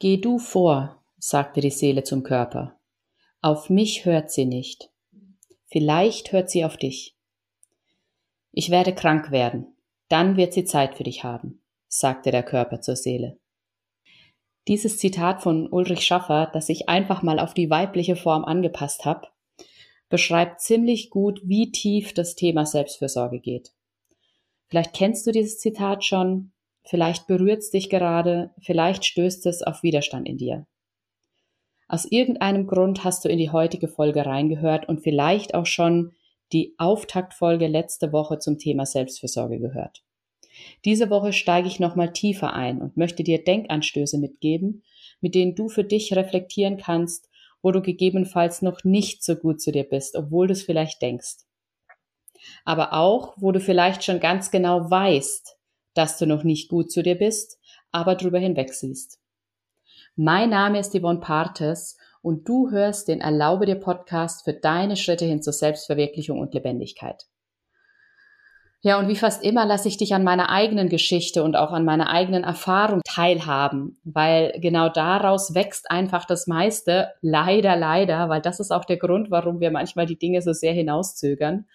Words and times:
Geh 0.00 0.16
du 0.16 0.38
vor, 0.38 0.98
sagte 1.18 1.60
die 1.60 1.70
Seele 1.70 2.02
zum 2.04 2.22
Körper. 2.22 2.80
Auf 3.42 3.68
mich 3.68 4.06
hört 4.06 4.30
sie 4.30 4.46
nicht. 4.46 4.90
Vielleicht 5.66 6.32
hört 6.32 6.48
sie 6.48 6.64
auf 6.64 6.78
dich. 6.78 7.18
Ich 8.50 8.70
werde 8.70 8.94
krank 8.94 9.30
werden, 9.30 9.76
dann 10.08 10.38
wird 10.38 10.54
sie 10.54 10.64
Zeit 10.64 10.94
für 10.94 11.04
dich 11.04 11.22
haben, 11.22 11.60
sagte 11.86 12.30
der 12.30 12.42
Körper 12.42 12.80
zur 12.80 12.96
Seele. 12.96 13.38
Dieses 14.68 14.96
Zitat 14.96 15.42
von 15.42 15.68
Ulrich 15.70 16.06
Schaffer, 16.06 16.48
das 16.50 16.70
ich 16.70 16.88
einfach 16.88 17.22
mal 17.22 17.38
auf 17.38 17.52
die 17.52 17.68
weibliche 17.68 18.16
Form 18.16 18.46
angepasst 18.46 19.04
habe, 19.04 19.28
beschreibt 20.08 20.62
ziemlich 20.62 21.10
gut, 21.10 21.42
wie 21.44 21.72
tief 21.72 22.14
das 22.14 22.36
Thema 22.36 22.64
Selbstfürsorge 22.64 23.38
geht. 23.38 23.74
Vielleicht 24.68 24.94
kennst 24.94 25.26
du 25.26 25.30
dieses 25.32 25.58
Zitat 25.58 26.06
schon, 26.06 26.52
vielleicht 26.84 27.26
berührt 27.26 27.58
es 27.58 27.70
dich 27.70 27.90
gerade, 27.90 28.50
vielleicht 28.60 29.04
stößt 29.04 29.46
es 29.46 29.62
auf 29.62 29.82
Widerstand 29.82 30.28
in 30.28 30.38
dir. 30.38 30.66
Aus 31.88 32.04
irgendeinem 32.04 32.66
Grund 32.66 33.02
hast 33.02 33.24
du 33.24 33.28
in 33.28 33.38
die 33.38 33.50
heutige 33.50 33.88
Folge 33.88 34.24
reingehört 34.24 34.88
und 34.88 35.02
vielleicht 35.02 35.54
auch 35.54 35.66
schon 35.66 36.12
die 36.52 36.74
Auftaktfolge 36.78 37.66
letzte 37.66 38.12
Woche 38.12 38.38
zum 38.38 38.58
Thema 38.58 38.86
Selbstfürsorge 38.86 39.58
gehört. 39.58 40.02
Diese 40.84 41.10
Woche 41.10 41.32
steige 41.32 41.68
ich 41.68 41.80
nochmal 41.80 42.12
tiefer 42.12 42.52
ein 42.52 42.80
und 42.80 42.96
möchte 42.96 43.24
dir 43.24 43.42
Denkanstöße 43.42 44.18
mitgeben, 44.18 44.82
mit 45.20 45.34
denen 45.34 45.54
du 45.54 45.68
für 45.68 45.84
dich 45.84 46.14
reflektieren 46.14 46.76
kannst, 46.76 47.28
wo 47.62 47.72
du 47.72 47.82
gegebenenfalls 47.82 48.62
noch 48.62 48.84
nicht 48.84 49.22
so 49.22 49.36
gut 49.36 49.60
zu 49.60 49.72
dir 49.72 49.84
bist, 49.84 50.16
obwohl 50.16 50.46
du 50.46 50.52
es 50.52 50.62
vielleicht 50.62 51.02
denkst. 51.02 51.44
Aber 52.64 52.94
auch, 52.94 53.34
wo 53.36 53.52
du 53.52 53.60
vielleicht 53.60 54.02
schon 54.04 54.20
ganz 54.20 54.50
genau 54.50 54.90
weißt, 54.90 55.58
dass 55.94 56.18
du 56.18 56.26
noch 56.26 56.44
nicht 56.44 56.68
gut 56.68 56.90
zu 56.90 57.02
dir 57.02 57.16
bist, 57.16 57.58
aber 57.92 58.14
drüber 58.14 58.38
hinweg 58.38 58.72
siehst. 58.72 59.18
Mein 60.16 60.50
Name 60.50 60.78
ist 60.78 60.98
Yvonne 60.98 61.20
Partes 61.20 61.96
und 62.22 62.48
du 62.48 62.70
hörst 62.70 63.08
den 63.08 63.20
Erlaube 63.20 63.66
dir 63.66 63.76
Podcast 63.76 64.44
für 64.44 64.52
deine 64.52 64.96
Schritte 64.96 65.24
hin 65.24 65.42
zur 65.42 65.52
Selbstverwirklichung 65.52 66.38
und 66.38 66.54
Lebendigkeit. 66.54 67.26
Ja, 68.82 68.98
und 68.98 69.08
wie 69.08 69.16
fast 69.16 69.44
immer 69.44 69.66
lasse 69.66 69.88
ich 69.88 69.98
dich 69.98 70.14
an 70.14 70.24
meiner 70.24 70.48
eigenen 70.48 70.88
Geschichte 70.88 71.42
und 71.42 71.54
auch 71.54 71.70
an 71.70 71.84
meiner 71.84 72.08
eigenen 72.08 72.44
Erfahrung 72.44 73.02
teilhaben, 73.04 74.00
weil 74.04 74.58
genau 74.58 74.88
daraus 74.88 75.54
wächst 75.54 75.90
einfach 75.90 76.24
das 76.24 76.46
meiste, 76.46 77.10
leider, 77.20 77.76
leider, 77.76 78.30
weil 78.30 78.40
das 78.40 78.58
ist 78.58 78.70
auch 78.70 78.86
der 78.86 78.96
Grund, 78.96 79.30
warum 79.30 79.60
wir 79.60 79.70
manchmal 79.70 80.06
die 80.06 80.18
Dinge 80.18 80.40
so 80.40 80.54
sehr 80.54 80.72
hinauszögern, 80.72 81.66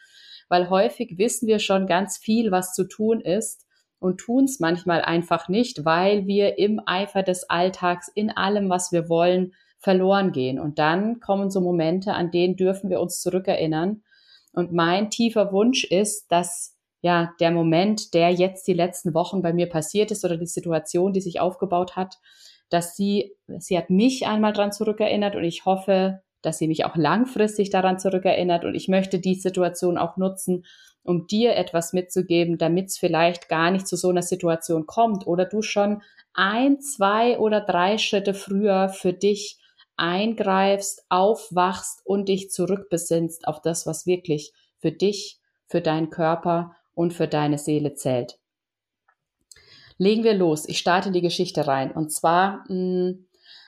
weil 0.50 0.72
häufig 0.72 1.20
wissen 1.20 1.48
wir 1.48 1.60
schon 1.60 1.86
ganz 1.86 2.18
viel, 2.18 2.50
was 2.50 2.74
zu 2.74 2.88
tun 2.88 3.22
ist, 3.22 3.65
und 4.06 4.20
tun 4.20 4.44
es 4.44 4.60
manchmal 4.60 5.02
einfach 5.02 5.50
nicht, 5.50 5.84
weil 5.84 6.28
wir 6.28 6.60
im 6.60 6.80
Eifer 6.86 7.24
des 7.24 7.50
Alltags 7.50 8.08
in 8.08 8.30
allem, 8.30 8.70
was 8.70 8.92
wir 8.92 9.10
wollen, 9.10 9.54
verloren 9.80 10.32
gehen. 10.32 10.60
Und 10.60 10.78
dann 10.78 11.20
kommen 11.20 11.50
so 11.50 11.60
Momente, 11.60 12.14
an 12.14 12.30
denen 12.30 12.56
dürfen 12.56 12.92
wir 12.92 13.02
uns 13.02 13.20
zurückerinnern. 13.20 14.04
Und 14.54 14.72
mein 14.72 15.10
tiefer 15.10 15.52
Wunsch 15.52 15.86
ist, 15.86 16.32
dass 16.32 16.78
ja 17.02 17.34
der 17.40 17.50
Moment, 17.50 18.14
der 18.14 18.30
jetzt 18.30 18.68
die 18.68 18.74
letzten 18.74 19.16
Wochen 19.16 19.42
bei 19.42 19.54
mir 19.54 19.68
passiert 19.68 20.12
ist 20.12 20.24
oder 20.24 20.38
die 20.38 20.46
Situation, 20.46 21.12
die 21.12 21.22
sich 21.22 21.40
aufgebaut 21.40 21.96
hat, 21.96 22.20
dass 22.70 22.96
sie, 22.96 23.36
sie 23.58 23.76
hat 23.76 23.90
mich 23.90 24.28
einmal 24.28 24.54
dran 24.54 24.72
zurückerinnert 24.72 25.36
und 25.36 25.44
ich 25.44 25.66
hoffe, 25.66 26.22
dass 26.46 26.58
sie 26.58 26.68
mich 26.68 26.86
auch 26.86 26.96
langfristig 26.96 27.70
daran 27.70 28.00
zurückerinnert 28.00 28.66
und 28.66 28.76
ich 28.76 28.88
möchte 28.88 29.20
die 29.20 29.36
Situation 29.36 29.98
auch 29.98 30.18
nutzen, 30.18 30.66
um 31.04 31.28
dir 31.28 31.56
etwas 31.56 31.94
mitzugeben, 31.94 32.58
damit 32.58 32.88
es 32.88 32.98
vielleicht 32.98 33.48
gar 33.48 33.72
nicht 33.72 33.88
zu 33.88 33.96
so 33.96 34.10
einer 34.10 34.24
Situation 34.24 34.86
kommt 34.86 35.28
oder 35.28 35.46
du 35.46 35.62
schon 35.62 36.02
ein, 36.34 36.82
zwei 36.82 37.38
oder 37.40 37.62
drei 37.62 37.98
Schritte 37.98 38.34
früher 38.34 38.90
für 38.90 39.14
dich 39.14 39.60
eingreifst, 39.98 41.06
aufwachst 41.10 42.02
und 42.04 42.28
dich 42.28 42.50
zurückbesinnst 42.50 43.48
auf 43.48 43.62
das, 43.62 43.86
was 43.86 44.06
wirklich 44.06 44.54
für 44.78 44.92
dich, 44.92 45.40
für 45.68 45.82
deinen 45.82 46.10
Körper 46.10 46.76
und 46.94 47.14
für 47.14 47.28
deine 47.28 47.58
Seele 47.58 47.94
zählt. 47.94 48.40
Legen 49.98 50.24
wir 50.24 50.34
los. 50.34 50.68
Ich 50.68 50.80
starte 50.80 51.12
die 51.12 51.22
Geschichte 51.22 51.68
rein. 51.68 51.92
Und 51.92 52.12
zwar 52.12 52.66
mh, 52.68 52.68
hm, 52.68 53.28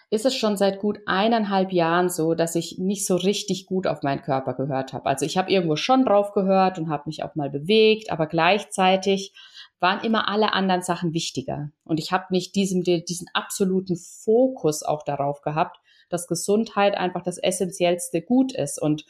ist 0.09 0.25
es 0.25 0.35
schon 0.35 0.55
seit 0.55 0.79
gut 0.79 0.99
eineinhalb 1.05 1.73
Jahren 1.73 2.09
so, 2.09 2.33
dass 2.33 2.55
ich 2.55 2.77
nicht 2.77 3.05
so 3.05 3.15
richtig 3.17 3.65
gut 3.65 3.87
auf 3.87 4.03
meinen 4.03 4.21
Körper 4.21 4.53
gehört 4.53 4.93
habe. 4.93 5.05
Also 5.05 5.25
ich 5.25 5.37
habe 5.37 5.51
irgendwo 5.51 5.75
schon 5.75 6.05
drauf 6.05 6.31
gehört 6.31 6.79
und 6.79 6.89
habe 6.89 7.03
mich 7.07 7.23
auch 7.23 7.35
mal 7.35 7.49
bewegt, 7.49 8.09
aber 8.09 8.27
gleichzeitig 8.27 9.33
waren 9.79 10.03
immer 10.03 10.29
alle 10.29 10.53
anderen 10.53 10.81
Sachen 10.81 11.13
wichtiger. 11.13 11.71
Und 11.83 11.99
ich 11.99 12.11
habe 12.11 12.25
nicht 12.29 12.55
diesen, 12.55 12.83
diesen 12.83 13.27
absoluten 13.33 13.97
Fokus 13.97 14.81
auch 14.81 15.03
darauf 15.03 15.41
gehabt, 15.41 15.77
dass 16.09 16.27
Gesundheit 16.27 16.95
einfach 16.95 17.21
das 17.21 17.37
essentiellste 17.37 18.21
Gut 18.21 18.53
ist. 18.53 18.81
Und 18.81 19.05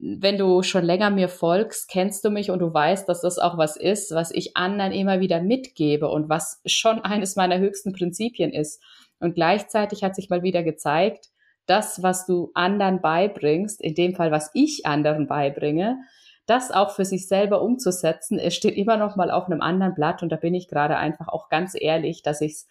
wenn 0.00 0.36
du 0.38 0.62
schon 0.62 0.84
länger 0.84 1.10
mir 1.10 1.28
folgst, 1.28 1.88
kennst 1.88 2.24
du 2.24 2.30
mich 2.30 2.50
und 2.50 2.60
du 2.60 2.72
weißt, 2.72 3.08
dass 3.08 3.20
das 3.20 3.38
auch 3.38 3.56
was 3.56 3.76
ist, 3.76 4.12
was 4.12 4.30
ich 4.30 4.56
anderen 4.56 4.92
immer 4.92 5.20
wieder 5.20 5.42
mitgebe 5.42 6.08
und 6.08 6.28
was 6.28 6.60
schon 6.66 7.00
eines 7.00 7.36
meiner 7.36 7.58
höchsten 7.58 7.92
Prinzipien 7.92 8.52
ist. 8.52 8.82
Und 9.20 9.34
gleichzeitig 9.34 10.04
hat 10.04 10.14
sich 10.14 10.30
mal 10.30 10.42
wieder 10.42 10.62
gezeigt, 10.62 11.28
das, 11.66 12.02
was 12.02 12.26
du 12.26 12.50
anderen 12.54 13.00
beibringst, 13.00 13.80
in 13.80 13.94
dem 13.94 14.14
Fall, 14.14 14.30
was 14.30 14.50
ich 14.54 14.86
anderen 14.86 15.26
beibringe, 15.26 15.98
das 16.46 16.70
auch 16.70 16.92
für 16.92 17.04
sich 17.04 17.28
selber 17.28 17.60
umzusetzen, 17.60 18.38
es 18.38 18.54
steht 18.54 18.76
immer 18.76 18.96
noch 18.96 19.16
mal 19.16 19.30
auf 19.30 19.46
einem 19.46 19.60
anderen 19.60 19.94
Blatt. 19.94 20.22
Und 20.22 20.30
da 20.30 20.36
bin 20.36 20.54
ich 20.54 20.68
gerade 20.68 20.96
einfach 20.96 21.28
auch 21.28 21.50
ganz 21.50 21.74
ehrlich, 21.78 22.22
dass 22.22 22.40
ich 22.40 22.52
es 22.52 22.66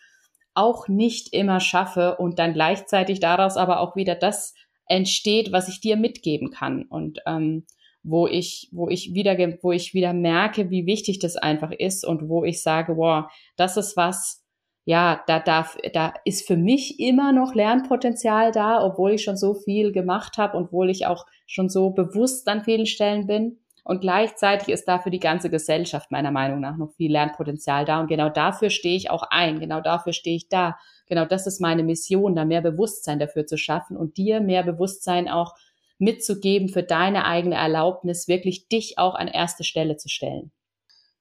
auch 0.55 0.87
nicht 0.87 1.33
immer 1.33 1.59
schaffe 1.59 2.17
und 2.17 2.39
dann 2.39 2.53
gleichzeitig 2.53 3.19
daraus 3.19 3.55
aber 3.55 3.79
auch 3.79 3.95
wieder 3.95 4.15
das 4.15 4.55
entsteht, 4.87 5.51
was 5.51 5.67
ich 5.67 5.79
dir 5.79 5.95
mitgeben 5.95 6.49
kann. 6.49 6.83
Und 6.83 7.19
ähm, 7.27 7.65
wo 8.01 8.25
ich, 8.25 8.69
wo 8.71 8.89
ich 8.89 9.13
wieder, 9.13 9.37
wo 9.61 9.71
ich 9.71 9.93
wieder 9.93 10.13
merke, 10.13 10.69
wie 10.69 10.85
wichtig 10.85 11.19
das 11.19 11.35
einfach 11.35 11.71
ist 11.71 12.05
und 12.05 12.29
wo 12.29 12.43
ich 12.45 12.63
sage, 12.63 12.95
wow, 12.97 13.25
das 13.57 13.77
ist 13.77 13.97
was, 13.97 14.43
ja, 14.87 15.21
da 15.27 15.41
darf, 15.41 15.75
da 15.91 16.13
ist 16.23 16.47
für 16.47 16.55
mich 16.55 16.97
immer 16.97 17.33
noch 17.33 17.53
Lernpotenzial 17.53 18.53
da, 18.53 18.81
obwohl 18.81 19.11
ich 19.11 19.23
schon 19.25 19.35
so 19.35 19.53
viel 19.53 19.91
gemacht 19.91 20.37
habe 20.37 20.55
und 20.55 20.67
obwohl 20.67 20.89
ich 20.89 21.05
auch 21.05 21.25
schon 21.45 21.67
so 21.67 21.89
bewusst 21.89 22.47
an 22.47 22.63
vielen 22.63 22.85
Stellen 22.85 23.27
bin. 23.27 23.59
Und 23.83 23.99
gleichzeitig 23.99 24.69
ist 24.69 24.87
da 24.87 24.99
für 24.99 25.11
die 25.11 25.19
ganze 25.19 25.49
Gesellschaft 25.49 26.09
meiner 26.09 26.31
Meinung 26.31 26.61
nach 26.61 26.77
noch 26.77 26.93
viel 26.93 27.11
Lernpotenzial 27.11 27.83
da. 27.83 27.99
Und 27.99 28.07
genau 28.07 28.29
dafür 28.29 28.69
stehe 28.69 28.95
ich 28.95 29.11
auch 29.11 29.23
ein. 29.29 29.59
Genau 29.59 29.81
dafür 29.81 30.13
stehe 30.13 30.37
ich 30.37 30.47
da. 30.47 30.77
Genau 31.05 31.25
das 31.25 31.47
ist 31.47 31.59
meine 31.59 31.83
Mission, 31.83 32.33
da 32.33 32.45
mehr 32.45 32.61
Bewusstsein 32.61 33.19
dafür 33.19 33.45
zu 33.45 33.57
schaffen 33.57 33.97
und 33.97 34.15
dir 34.15 34.39
mehr 34.39 34.63
Bewusstsein 34.63 35.27
auch 35.27 35.53
mitzugeben 35.99 36.69
für 36.69 36.83
deine 36.83 37.25
eigene 37.25 37.55
Erlaubnis, 37.55 38.29
wirklich 38.29 38.69
dich 38.69 38.97
auch 38.97 39.15
an 39.15 39.27
erste 39.27 39.65
Stelle 39.65 39.97
zu 39.97 40.07
stellen. 40.07 40.53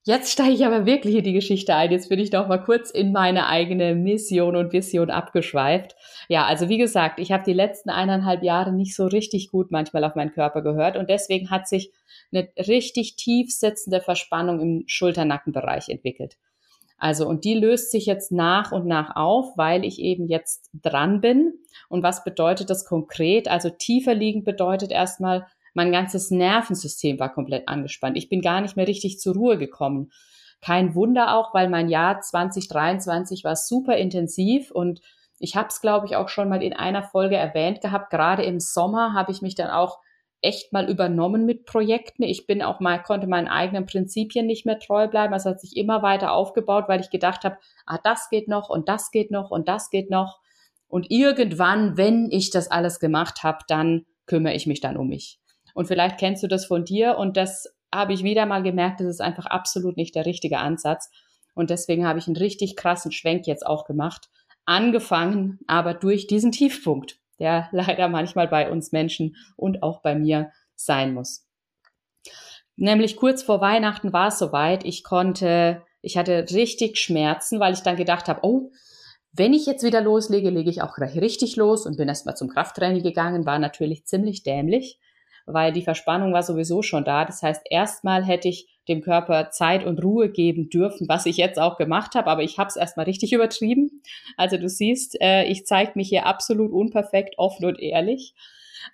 Jetzt 0.09 0.31
steige 0.31 0.53
ich 0.53 0.65
aber 0.65 0.87
wirklich 0.87 1.17
in 1.17 1.25
die 1.25 1.33
Geschichte 1.33 1.75
ein. 1.75 1.91
Jetzt 1.91 2.11
bin 2.11 2.21
ich 2.21 2.31
doch 2.31 2.47
mal 2.47 2.62
kurz 2.62 2.93
in 2.93 3.11
meine 3.11 3.49
eigene 3.49 3.97
Mission 3.97 4.55
und 4.55 4.72
Vision 4.72 5.11
abgeschweift. 5.11 5.97
Ja, 6.28 6.47
also 6.47 6.69
wie 6.69 6.78
gesagt, 6.78 7.19
ich 7.19 7.33
habe 7.33 7.43
die 7.43 7.53
letzten 7.53 7.91
eineinhalb 7.91 8.44
Jahre 8.44 8.72
nicht 8.72 8.94
so 8.94 9.09
richtig 9.09 9.50
gut 9.50 9.72
manchmal 9.72 10.05
auf 10.05 10.15
meinen 10.15 10.31
Körper 10.31 10.62
gehört 10.62 10.97
und 10.97 11.11
deswegen 11.11 11.50
hat 11.50 11.67
sich 11.67 11.91
eine 12.31 12.49
richtig 12.56 13.17
tief 13.17 13.53
sitzende 13.53 14.00
Verspannung 14.00 14.61
im 14.61 14.84
Schulternackenbereich 14.87 15.89
entwickelt. 15.89 16.37
Also, 16.99 17.27
und 17.27 17.44
die 17.44 17.55
löst 17.55 17.91
sich 17.91 18.06
jetzt 18.06 18.31
nach 18.31 18.71
und 18.71 18.87
nach 18.87 19.17
auf, 19.17 19.56
weil 19.56 19.84
ich 19.84 19.99
eben 19.99 20.28
jetzt 20.28 20.71
dran 20.73 21.21
bin. 21.21 21.55
Und 21.88 22.05
was 22.05 22.23
bedeutet 22.23 22.71
das 22.71 22.84
konkret? 22.84 23.49
Also 23.49 23.71
tiefer 23.71 24.15
liegend 24.15 24.44
bedeutet 24.44 24.93
erstmal, 24.93 25.49
mein 25.76 25.92
ganzes 25.92 26.31
Nervensystem 26.31 27.20
war 27.20 27.32
komplett 27.32 27.69
angespannt. 27.69 28.16
Ich 28.16 28.31
bin 28.31 28.41
gar 28.41 28.62
nicht 28.62 28.76
mehr 28.76 28.88
richtig 28.88 29.20
zur 29.20 29.34
Ruhe 29.34 29.59
gekommen. 29.59 30.10
Kein 30.62 30.94
Wunder 30.94 31.37
auch, 31.37 31.53
weil 31.53 31.69
mein 31.69 31.91
Jahr 31.91 32.20
2023 32.20 33.44
war 33.44 33.56
super 33.56 33.94
intensiv 33.97 34.70
und 34.70 35.03
ich 35.38 35.54
habe 35.54 35.69
es, 35.69 35.82
glaube 35.82 36.06
ich, 36.06 36.17
auch 36.17 36.31
schon 36.31 36.49
mal 36.49 36.62
in 36.62 36.73
einer 36.73 37.02
Folge 37.02 37.37
erwähnt 37.37 37.82
gehabt. 37.82 38.08
Gerade 38.08 38.43
im 38.43 38.58
Sommer 38.58 39.12
habe 39.12 39.31
ich 39.31 39.43
mich 39.43 39.55
dann 39.55 39.69
auch 39.69 39.99
echt 40.40 40.73
mal 40.73 40.88
übernommen 40.88 41.44
mit 41.44 41.67
Projekten. 41.67 42.23
Ich 42.23 42.46
bin 42.46 42.62
auch 42.62 42.81
mal, 42.81 43.02
konnte 43.02 43.26
meinen 43.26 43.49
eigenen 43.49 43.84
Prinzipien 43.84 44.46
nicht 44.46 44.64
mehr 44.64 44.78
treu 44.78 45.08
bleiben. 45.08 45.34
Es 45.34 45.44
hat 45.44 45.61
sich 45.61 45.76
immer 45.76 46.00
weiter 46.00 46.32
aufgebaut, 46.32 46.84
weil 46.88 47.00
ich 47.02 47.11
gedacht 47.11 47.44
habe, 47.44 47.58
ah, 47.84 47.99
das 48.02 48.31
geht 48.31 48.49
noch 48.49 48.70
und 48.70 48.88
das 48.88 49.11
geht 49.11 49.31
noch 49.31 49.50
und 49.50 49.69
das 49.69 49.90
geht 49.90 50.08
noch. 50.08 50.40
Und 50.88 51.11
irgendwann, 51.11 51.99
wenn 51.99 52.31
ich 52.31 52.49
das 52.49 52.70
alles 52.70 52.99
gemacht 52.99 53.43
habe, 53.43 53.58
dann 53.69 54.06
kümmere 54.25 54.55
ich 54.55 54.67
mich 54.67 54.81
dann 54.81 54.96
um 54.96 55.08
mich. 55.08 55.38
Und 55.76 55.88
vielleicht 55.88 56.17
kennst 56.17 56.43
du 56.43 56.46
das 56.46 56.64
von 56.64 56.87
dir 56.87 57.19
und 57.19 57.37
das 57.37 57.67
habe 57.94 58.14
ich 58.14 58.25
wieder 58.25 58.46
mal 58.46 58.62
gemerkt, 58.62 59.00
das 59.00 59.08
ist 59.08 59.20
einfach 59.20 59.44
absolut 59.44 59.99
nicht 59.99 60.14
der 60.14 60.25
richtige 60.25 60.56
Ansatz. 60.56 61.11
Und 61.55 61.69
deswegen 61.69 62.06
habe 62.06 62.19
ich 62.19 62.26
einen 62.26 62.38
richtig 62.38 62.76
krassen 62.76 63.12
Schwenk 63.12 63.46
jetzt 63.46 63.67
auch 63.67 63.84
gemacht. 63.84 64.31
Angefangen, 64.64 65.58
aber 65.67 65.93
durch 65.93 66.26
diesen 66.26 66.50
Tiefpunkt, 66.50 67.19
der 67.38 67.69
leider 67.73 68.08
manchmal 68.08 68.49
bei 68.49 68.70
uns 68.70 68.90
Menschen 68.90 69.37
und 69.55 69.82
auch 69.82 70.00
bei 70.00 70.14
mir 70.14 70.50
sein 70.76 71.12
muss. 71.12 71.46
Nämlich 72.76 73.17
kurz 73.17 73.43
vor 73.43 73.61
Weihnachten 73.61 74.14
war 74.14 74.28
es 74.28 74.38
soweit. 74.38 74.82
Ich 74.82 75.05
konnte, 75.05 75.82
ich 76.00 76.17
hatte 76.17 76.46
richtig 76.52 76.96
Schmerzen, 76.96 77.61
weil 77.61 77.75
ich 77.75 77.82
dann 77.82 77.96
gedacht 77.96 78.28
habe, 78.28 78.40
oh, 78.44 78.70
Wenn 79.31 79.52
ich 79.52 79.67
jetzt 79.67 79.84
wieder 79.84 80.00
loslege, 80.00 80.49
lege 80.49 80.70
ich 80.70 80.81
auch 80.81 80.96
richtig 80.96 81.56
los 81.56 81.84
und 81.84 81.99
bin 81.99 82.08
erstmal 82.08 82.34
zum 82.34 82.49
Krafttraining 82.49 83.02
gegangen, 83.02 83.44
war 83.44 83.58
natürlich 83.58 84.06
ziemlich 84.06 84.43
dämlich, 84.43 84.99
weil 85.46 85.72
die 85.72 85.82
Verspannung 85.82 86.32
war 86.32 86.43
sowieso 86.43 86.82
schon 86.82 87.04
da. 87.04 87.25
Das 87.25 87.43
heißt, 87.43 87.62
erstmal 87.70 88.25
hätte 88.25 88.48
ich 88.48 88.69
dem 88.88 89.00
Körper 89.00 89.50
Zeit 89.50 89.84
und 89.84 90.02
Ruhe 90.02 90.28
geben 90.28 90.69
dürfen, 90.69 91.08
was 91.08 91.26
ich 91.26 91.37
jetzt 91.37 91.58
auch 91.58 91.76
gemacht 91.76 92.14
habe, 92.14 92.28
aber 92.28 92.43
ich 92.43 92.58
habe 92.58 92.69
es 92.69 92.76
erstmal 92.76 93.06
richtig 93.06 93.32
übertrieben. 93.34 94.02
Also 94.37 94.56
du 94.56 94.69
siehst, 94.69 95.20
äh, 95.20 95.44
ich 95.44 95.66
zeige 95.66 95.93
mich 95.94 96.08
hier 96.08 96.26
absolut 96.26 96.72
unperfekt, 96.72 97.34
offen 97.38 97.64
und 97.64 97.81
ehrlich. 97.81 98.34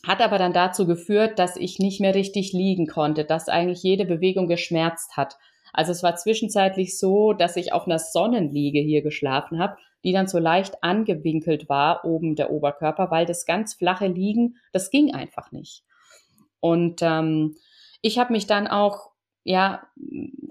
Hat 0.07 0.21
aber 0.21 0.39
dann 0.39 0.53
dazu 0.53 0.87
geführt, 0.87 1.39
dass 1.39 1.57
ich 1.57 1.79
nicht 1.79 2.01
mehr 2.01 2.15
richtig 2.15 2.53
liegen 2.53 2.87
konnte, 2.87 3.25
dass 3.25 3.49
eigentlich 3.49 3.83
jede 3.83 4.05
Bewegung 4.05 4.49
geschmerzt 4.49 5.17
hat. 5.17 5.37
Also 5.73 5.93
es 5.93 6.03
war 6.03 6.17
zwischenzeitlich 6.17 6.99
so, 6.99 7.33
dass 7.33 7.57
ich 7.57 7.73
auf 7.73 7.87
einer 7.87 7.99
Sonnenliege 7.99 8.81
hier 8.81 9.03
geschlafen 9.03 9.59
habe, 9.59 9.77
die 10.05 10.13
dann 10.13 10.27
so 10.27 10.39
leicht 10.39 10.83
angewinkelt 10.83 11.69
war, 11.69 12.05
oben 12.05 12.35
der 12.35 12.51
Oberkörper, 12.51 13.11
weil 13.11 13.27
das 13.27 13.47
ganz 13.47 13.75
flache 13.75 14.07
Liegen, 14.07 14.57
das 14.73 14.91
ging 14.91 15.15
einfach 15.15 15.53
nicht. 15.53 15.85
Und 16.63 17.01
ähm, 17.03 17.57
ich 18.03 18.19
habe 18.19 18.33
mich 18.33 18.47
dann 18.47 18.69
auch 18.69 19.11
ja 19.45 19.83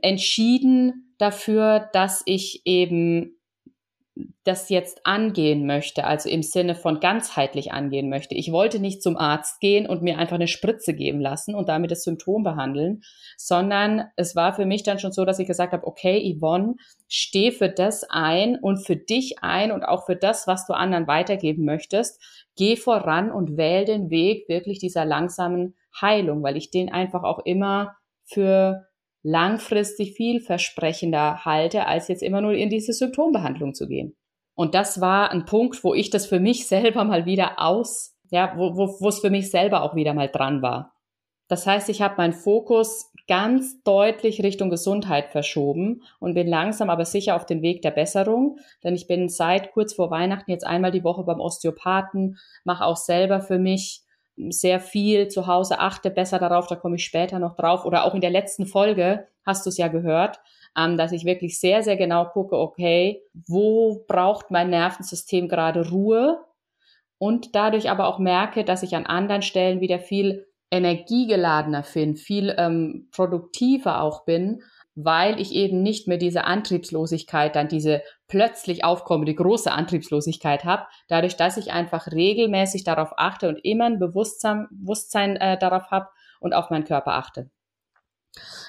entschieden 0.01 1.15
dafür, 1.17 1.89
dass 1.93 2.21
ich 2.25 2.61
eben 2.65 3.37
das 4.43 4.69
jetzt 4.69 5.05
angehen 5.05 5.65
möchte, 5.65 6.03
also 6.03 6.27
im 6.27 6.43
Sinne 6.43 6.75
von 6.75 6.99
ganzheitlich 6.99 7.71
angehen 7.71 8.09
möchte. 8.09 8.35
Ich 8.35 8.51
wollte 8.51 8.79
nicht 8.79 9.01
zum 9.01 9.15
Arzt 9.15 9.61
gehen 9.61 9.87
und 9.87 10.01
mir 10.01 10.17
einfach 10.17 10.35
eine 10.35 10.47
Spritze 10.47 10.93
geben 10.93 11.21
lassen 11.21 11.55
und 11.55 11.69
damit 11.69 11.91
das 11.91 12.03
Symptom 12.03 12.43
behandeln, 12.43 13.03
sondern 13.37 14.05
es 14.17 14.35
war 14.35 14.53
für 14.53 14.65
mich 14.65 14.83
dann 14.83 14.99
schon 14.99 15.13
so, 15.13 15.23
dass 15.23 15.39
ich 15.39 15.47
gesagt 15.47 15.71
habe, 15.71 15.87
okay, 15.87 16.35
Yvonne, 16.37 16.75
steh 17.07 17.51
für 17.51 17.69
das 17.69 18.03
ein 18.09 18.57
und 18.59 18.85
für 18.85 18.97
dich 18.97 19.35
ein 19.41 19.71
und 19.71 19.83
auch 19.83 20.05
für 20.05 20.15
das, 20.15 20.45
was 20.45 20.65
du 20.65 20.73
anderen 20.73 21.07
weitergeben 21.07 21.63
möchtest. 21.63 22.21
Geh 22.57 22.75
voran 22.75 23.31
und 23.31 23.55
wähl 23.55 23.85
den 23.85 24.09
Weg 24.09 24.49
wirklich 24.49 24.79
dieser 24.79 25.05
langsamen 25.05 25.75
Heilung, 25.99 26.43
weil 26.43 26.57
ich 26.57 26.69
den 26.69 26.91
einfach 26.91 27.23
auch 27.23 27.39
immer 27.45 27.95
für 28.25 28.87
langfristig 29.23 30.13
vielversprechender 30.13 31.45
halte, 31.45 31.85
als 31.85 32.07
jetzt 32.07 32.23
immer 32.23 32.41
nur 32.41 32.53
in 32.53 32.69
diese 32.69 32.93
Symptombehandlung 32.93 33.73
zu 33.73 33.87
gehen. 33.87 34.15
Und 34.55 34.75
das 34.75 35.01
war 35.01 35.31
ein 35.31 35.45
Punkt, 35.45 35.83
wo 35.83 35.93
ich 35.93 36.09
das 36.09 36.25
für 36.25 36.39
mich 36.39 36.67
selber 36.67 37.03
mal 37.03 37.25
wieder 37.25 37.59
aus, 37.59 38.15
ja, 38.29 38.53
wo, 38.57 38.75
wo, 38.75 38.99
wo 38.99 39.09
es 39.09 39.19
für 39.19 39.29
mich 39.29 39.51
selber 39.51 39.83
auch 39.83 39.95
wieder 39.95 40.13
mal 40.13 40.29
dran 40.29 40.61
war. 40.61 40.93
Das 41.47 41.67
heißt, 41.67 41.89
ich 41.89 42.01
habe 42.01 42.15
meinen 42.17 42.31
Fokus 42.31 43.11
ganz 43.27 43.83
deutlich 43.83 44.41
Richtung 44.41 44.69
Gesundheit 44.69 45.27
verschoben 45.31 46.01
und 46.19 46.33
bin 46.33 46.47
langsam 46.47 46.89
aber 46.89 47.03
sicher 47.03 47.35
auf 47.35 47.45
den 47.45 47.61
Weg 47.61 47.81
der 47.81 47.91
Besserung, 47.91 48.57
denn 48.85 48.95
ich 48.95 49.05
bin 49.05 49.27
seit 49.27 49.73
kurz 49.73 49.93
vor 49.93 50.09
Weihnachten 50.11 50.49
jetzt 50.49 50.65
einmal 50.65 50.91
die 50.91 51.03
Woche 51.03 51.23
beim 51.23 51.41
Osteopathen, 51.41 52.37
mache 52.63 52.85
auch 52.85 52.95
selber 52.95 53.41
für 53.41 53.59
mich 53.59 54.03
sehr 54.49 54.79
viel 54.79 55.27
zu 55.27 55.47
Hause, 55.47 55.79
achte 55.79 56.09
besser 56.09 56.39
darauf, 56.39 56.67
da 56.67 56.75
komme 56.75 56.95
ich 56.95 57.05
später 57.05 57.39
noch 57.39 57.55
drauf. 57.55 57.85
Oder 57.85 58.05
auch 58.05 58.15
in 58.15 58.21
der 58.21 58.29
letzten 58.29 58.65
Folge 58.65 59.27
hast 59.45 59.65
du 59.65 59.69
es 59.69 59.77
ja 59.77 59.87
gehört, 59.87 60.39
ähm, 60.77 60.97
dass 60.97 61.11
ich 61.11 61.25
wirklich 61.25 61.59
sehr, 61.59 61.83
sehr 61.83 61.97
genau 61.97 62.25
gucke, 62.25 62.57
okay, 62.57 63.21
wo 63.33 64.03
braucht 64.07 64.51
mein 64.51 64.69
Nervensystem 64.69 65.47
gerade 65.47 65.89
Ruhe? 65.89 66.39
Und 67.17 67.55
dadurch 67.55 67.89
aber 67.91 68.07
auch 68.07 68.17
merke, 68.17 68.63
dass 68.63 68.81
ich 68.81 68.95
an 68.95 69.05
anderen 69.05 69.43
Stellen 69.43 69.79
wieder 69.79 69.99
viel 69.99 70.47
energiegeladener 70.71 71.83
bin, 71.93 72.15
viel 72.15 72.55
ähm, 72.57 73.09
produktiver 73.11 74.01
auch 74.01 74.25
bin 74.25 74.63
weil 74.95 75.39
ich 75.39 75.53
eben 75.53 75.81
nicht 75.81 76.07
mehr 76.07 76.17
diese 76.17 76.43
Antriebslosigkeit, 76.45 77.55
dann 77.55 77.67
diese 77.67 78.01
plötzlich 78.27 78.83
aufkommende 78.83 79.33
große 79.33 79.71
Antriebslosigkeit 79.71 80.65
habe, 80.65 80.85
dadurch, 81.07 81.37
dass 81.37 81.57
ich 81.57 81.71
einfach 81.71 82.07
regelmäßig 82.07 82.83
darauf 82.83 83.13
achte 83.17 83.49
und 83.49 83.57
immer 83.63 83.85
ein 83.85 83.99
Bewusstsein, 83.99 84.67
Bewusstsein 84.71 85.37
äh, 85.37 85.57
darauf 85.57 85.91
habe 85.91 86.09
und 86.39 86.53
auf 86.53 86.69
meinen 86.69 86.85
Körper 86.85 87.13
achte. 87.13 87.49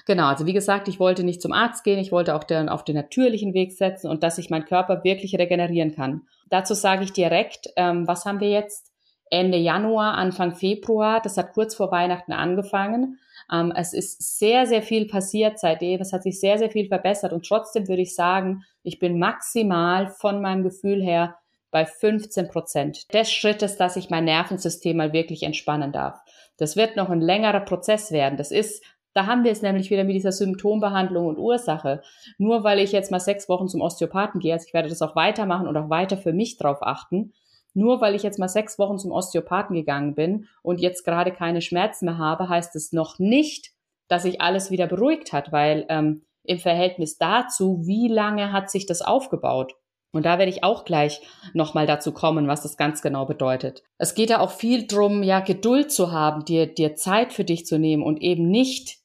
Genau, 0.06 0.26
also 0.26 0.46
wie 0.46 0.52
gesagt, 0.52 0.88
ich 0.88 0.98
wollte 0.98 1.22
nicht 1.22 1.40
zum 1.40 1.52
Arzt 1.52 1.84
gehen, 1.84 1.98
ich 1.98 2.10
wollte 2.10 2.34
auch 2.34 2.44
den, 2.44 2.68
auf 2.68 2.84
den 2.84 2.96
natürlichen 2.96 3.54
Weg 3.54 3.72
setzen 3.72 4.10
und 4.10 4.22
dass 4.22 4.38
ich 4.38 4.50
meinen 4.50 4.64
Körper 4.64 5.04
wirklich 5.04 5.38
regenerieren 5.38 5.94
kann. 5.94 6.22
Dazu 6.50 6.74
sage 6.74 7.04
ich 7.04 7.12
direkt, 7.12 7.68
ähm, 7.76 8.08
was 8.08 8.24
haben 8.24 8.40
wir 8.40 8.50
jetzt? 8.50 8.91
Ende 9.32 9.56
Januar, 9.56 10.14
Anfang 10.14 10.54
Februar, 10.54 11.20
das 11.22 11.38
hat 11.38 11.54
kurz 11.54 11.74
vor 11.74 11.90
Weihnachten 11.90 12.32
angefangen. 12.32 13.18
Ähm, 13.50 13.72
es 13.74 13.94
ist 13.94 14.38
sehr, 14.38 14.66
sehr 14.66 14.82
viel 14.82 15.06
passiert 15.06 15.58
seitdem. 15.58 16.00
Es 16.00 16.12
hat 16.12 16.22
sich 16.22 16.38
sehr, 16.38 16.58
sehr 16.58 16.70
viel 16.70 16.86
verbessert. 16.86 17.32
Und 17.32 17.46
trotzdem 17.46 17.88
würde 17.88 18.02
ich 18.02 18.14
sagen, 18.14 18.64
ich 18.82 18.98
bin 18.98 19.18
maximal 19.18 20.08
von 20.08 20.42
meinem 20.42 20.62
Gefühl 20.62 21.02
her 21.02 21.36
bei 21.70 21.86
15 21.86 22.48
Prozent 22.48 23.12
des 23.14 23.32
Schrittes, 23.32 23.78
dass 23.78 23.96
ich 23.96 24.10
mein 24.10 24.26
Nervensystem 24.26 24.98
mal 24.98 25.14
wirklich 25.14 25.44
entspannen 25.44 25.92
darf. 25.92 26.20
Das 26.58 26.76
wird 26.76 26.96
noch 26.96 27.08
ein 27.08 27.22
längerer 27.22 27.60
Prozess 27.60 28.12
werden. 28.12 28.36
Das 28.36 28.50
ist 28.50 28.84
da 29.14 29.26
haben 29.26 29.44
wir 29.44 29.52
es 29.52 29.60
nämlich 29.60 29.90
wieder 29.90 30.04
mit 30.04 30.16
dieser 30.16 30.32
Symptombehandlung 30.32 31.26
und 31.26 31.38
Ursache. 31.38 32.02
Nur 32.38 32.64
weil 32.64 32.78
ich 32.78 32.92
jetzt 32.92 33.10
mal 33.10 33.20
sechs 33.20 33.48
Wochen 33.48 33.68
zum 33.68 33.82
Osteopathen 33.82 34.40
gehe, 34.40 34.54
also 34.54 34.66
ich 34.66 34.74
werde 34.74 34.88
das 34.88 35.02
auch 35.02 35.16
weitermachen 35.16 35.68
und 35.68 35.76
auch 35.76 35.90
weiter 35.90 36.16
für 36.16 36.32
mich 36.32 36.56
drauf 36.56 36.78
achten, 36.80 37.34
nur 37.74 38.00
weil 38.00 38.14
ich 38.14 38.22
jetzt 38.22 38.38
mal 38.38 38.48
sechs 38.48 38.78
Wochen 38.78 38.98
zum 38.98 39.12
Osteopathen 39.12 39.74
gegangen 39.74 40.14
bin 40.14 40.48
und 40.62 40.80
jetzt 40.80 41.04
gerade 41.04 41.32
keine 41.32 41.62
Schmerzen 41.62 42.06
mehr 42.06 42.18
habe, 42.18 42.48
heißt 42.48 42.76
es 42.76 42.92
noch 42.92 43.18
nicht, 43.18 43.72
dass 44.08 44.22
sich 44.22 44.40
alles 44.40 44.70
wieder 44.70 44.86
beruhigt 44.86 45.32
hat, 45.32 45.52
weil 45.52 45.86
ähm, 45.88 46.22
im 46.44 46.58
Verhältnis 46.58 47.18
dazu, 47.18 47.82
wie 47.84 48.08
lange 48.08 48.52
hat 48.52 48.70
sich 48.70 48.86
das 48.86 49.02
aufgebaut? 49.02 49.74
Und 50.14 50.26
da 50.26 50.38
werde 50.38 50.50
ich 50.50 50.62
auch 50.62 50.84
gleich 50.84 51.22
nochmal 51.54 51.86
dazu 51.86 52.12
kommen, 52.12 52.46
was 52.46 52.62
das 52.62 52.76
ganz 52.76 53.00
genau 53.00 53.24
bedeutet. 53.24 53.82
Es 53.96 54.14
geht 54.14 54.28
ja 54.28 54.40
auch 54.40 54.50
viel 54.50 54.86
drum, 54.86 55.22
ja, 55.22 55.40
Geduld 55.40 55.90
zu 55.90 56.12
haben, 56.12 56.44
dir, 56.44 56.66
dir 56.66 56.94
Zeit 56.96 57.32
für 57.32 57.44
dich 57.44 57.64
zu 57.64 57.78
nehmen 57.78 58.02
und 58.02 58.20
eben 58.20 58.50
nicht 58.50 58.98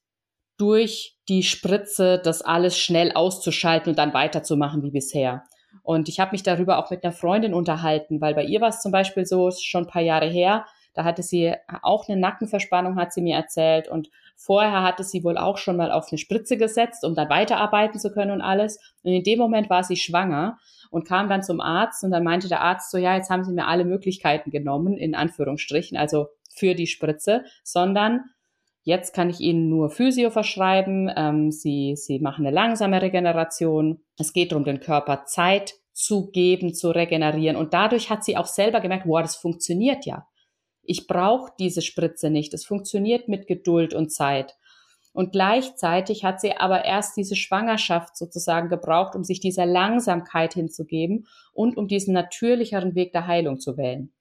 durch 0.58 1.18
die 1.30 1.44
Spritze 1.44 2.20
das 2.22 2.42
alles 2.42 2.78
schnell 2.78 3.14
auszuschalten 3.14 3.92
und 3.92 4.00
dann 4.00 4.14
weiterzumachen 4.14 4.84
wie 4.84 4.92
bisher. 4.92 5.44
Und 5.84 6.10
ich 6.10 6.20
habe 6.20 6.32
mich 6.32 6.44
darüber 6.44 6.78
auch 6.78 6.90
mit 6.90 7.04
einer 7.04 7.14
Freundin 7.14 7.54
unterhalten, 7.54 8.22
weil 8.22 8.34
bei 8.34 8.44
ihr 8.44 8.62
war 8.62 8.70
es 8.70 8.82
zum 8.82 8.92
Beispiel 8.92 9.26
so, 9.26 9.52
schon 9.52 9.84
ein 9.84 9.90
paar 9.90 10.02
Jahre 10.02 10.28
her, 10.28 10.66
da 10.98 11.04
hatte 11.04 11.22
sie 11.22 11.54
auch 11.84 12.10
eine 12.10 12.20
Nackenverspannung, 12.20 12.96
hat 12.96 13.14
sie 13.14 13.22
mir 13.22 13.36
erzählt. 13.36 13.88
Und 13.88 14.10
vorher 14.36 14.82
hatte 14.82 15.04
sie 15.04 15.24
wohl 15.24 15.38
auch 15.38 15.60
schon 15.60 15.78
mal 15.78 15.92
auf 15.92 16.08
eine 16.10 16.18
Spritze 16.18 16.58
gesetzt, 16.58 17.06
um 17.06 17.14
dann 17.14 17.30
weiterarbeiten 17.30 18.00
zu 18.00 18.12
können 18.12 18.32
und 18.32 18.42
alles. 18.42 18.80
Und 19.04 19.12
in 19.12 19.24
dem 19.24 19.38
Moment 19.38 19.70
war 19.70 19.84
sie 19.84 19.96
schwanger 19.96 20.58
und 20.90 21.08
kam 21.08 21.30
dann 21.30 21.44
zum 21.44 21.62
Arzt 21.62 22.04
und 22.04 22.10
dann 22.10 22.24
meinte 22.24 22.48
der 22.48 22.62
Arzt 22.62 22.90
so, 22.90 22.98
ja, 22.98 23.16
jetzt 23.16 23.30
haben 23.30 23.44
sie 23.44 23.54
mir 23.54 23.68
alle 23.68 23.86
Möglichkeiten 23.86 24.50
genommen, 24.50 24.98
in 24.98 25.14
Anführungsstrichen, 25.14 26.00
also 26.00 26.30
für 26.56 26.74
die 26.74 26.88
Spritze, 26.88 27.44
sondern 27.64 28.32
jetzt 28.88 29.14
kann 29.14 29.30
ich 29.30 29.42
ihnen 29.42 29.68
nur 29.68 29.90
Physio 29.90 30.30
verschreiben. 30.30 31.12
Ähm, 31.14 31.52
sie, 31.52 31.96
sie 31.98 32.20
machen 32.20 32.48
eine 32.48 32.56
langsame 32.56 33.02
Regeneration. 33.02 34.00
Es 34.18 34.32
geht 34.32 34.54
darum, 34.54 34.64
den 34.64 34.80
Körper 34.80 35.26
Zeit 35.26 35.74
zu 35.92 36.32
geben, 36.32 36.74
zu 36.74 36.92
regenerieren. 36.92 37.58
Und 37.58 37.74
dadurch 37.74 38.10
hat 38.10 38.24
sie 38.24 38.38
auch 38.38 38.46
selber 38.46 38.80
gemerkt, 38.80 39.06
wow, 39.06 39.22
das 39.22 39.36
funktioniert 39.36 40.06
ja. 40.06 40.26
Ich 40.84 41.06
brauche 41.06 41.52
diese 41.60 41.82
Spritze 41.82 42.30
nicht. 42.30 42.54
Es 42.54 42.66
funktioniert 42.66 43.28
mit 43.28 43.46
Geduld 43.46 43.94
und 43.94 44.10
Zeit. 44.10 44.56
Und 45.12 45.34
gleichzeitig 45.34 46.24
hat 46.24 46.40
sie 46.40 46.56
aber 46.56 46.86
erst 46.86 47.18
diese 47.18 47.36
Schwangerschaft 47.36 48.16
sozusagen 48.16 48.70
gebraucht, 48.70 49.16
um 49.16 49.26
sich 49.26 49.42
dieser 49.42 49.66
Langsamkeit 49.66 50.54
hinzugeben 50.54 51.28
und 51.52 51.76
um 51.76 51.90
diesen 51.90 52.14
natürlicheren 52.14 52.96
Weg 52.96 53.12
der 53.12 53.28
Heilung 53.28 53.60
zu 53.60 53.76
wählen. 53.76 54.14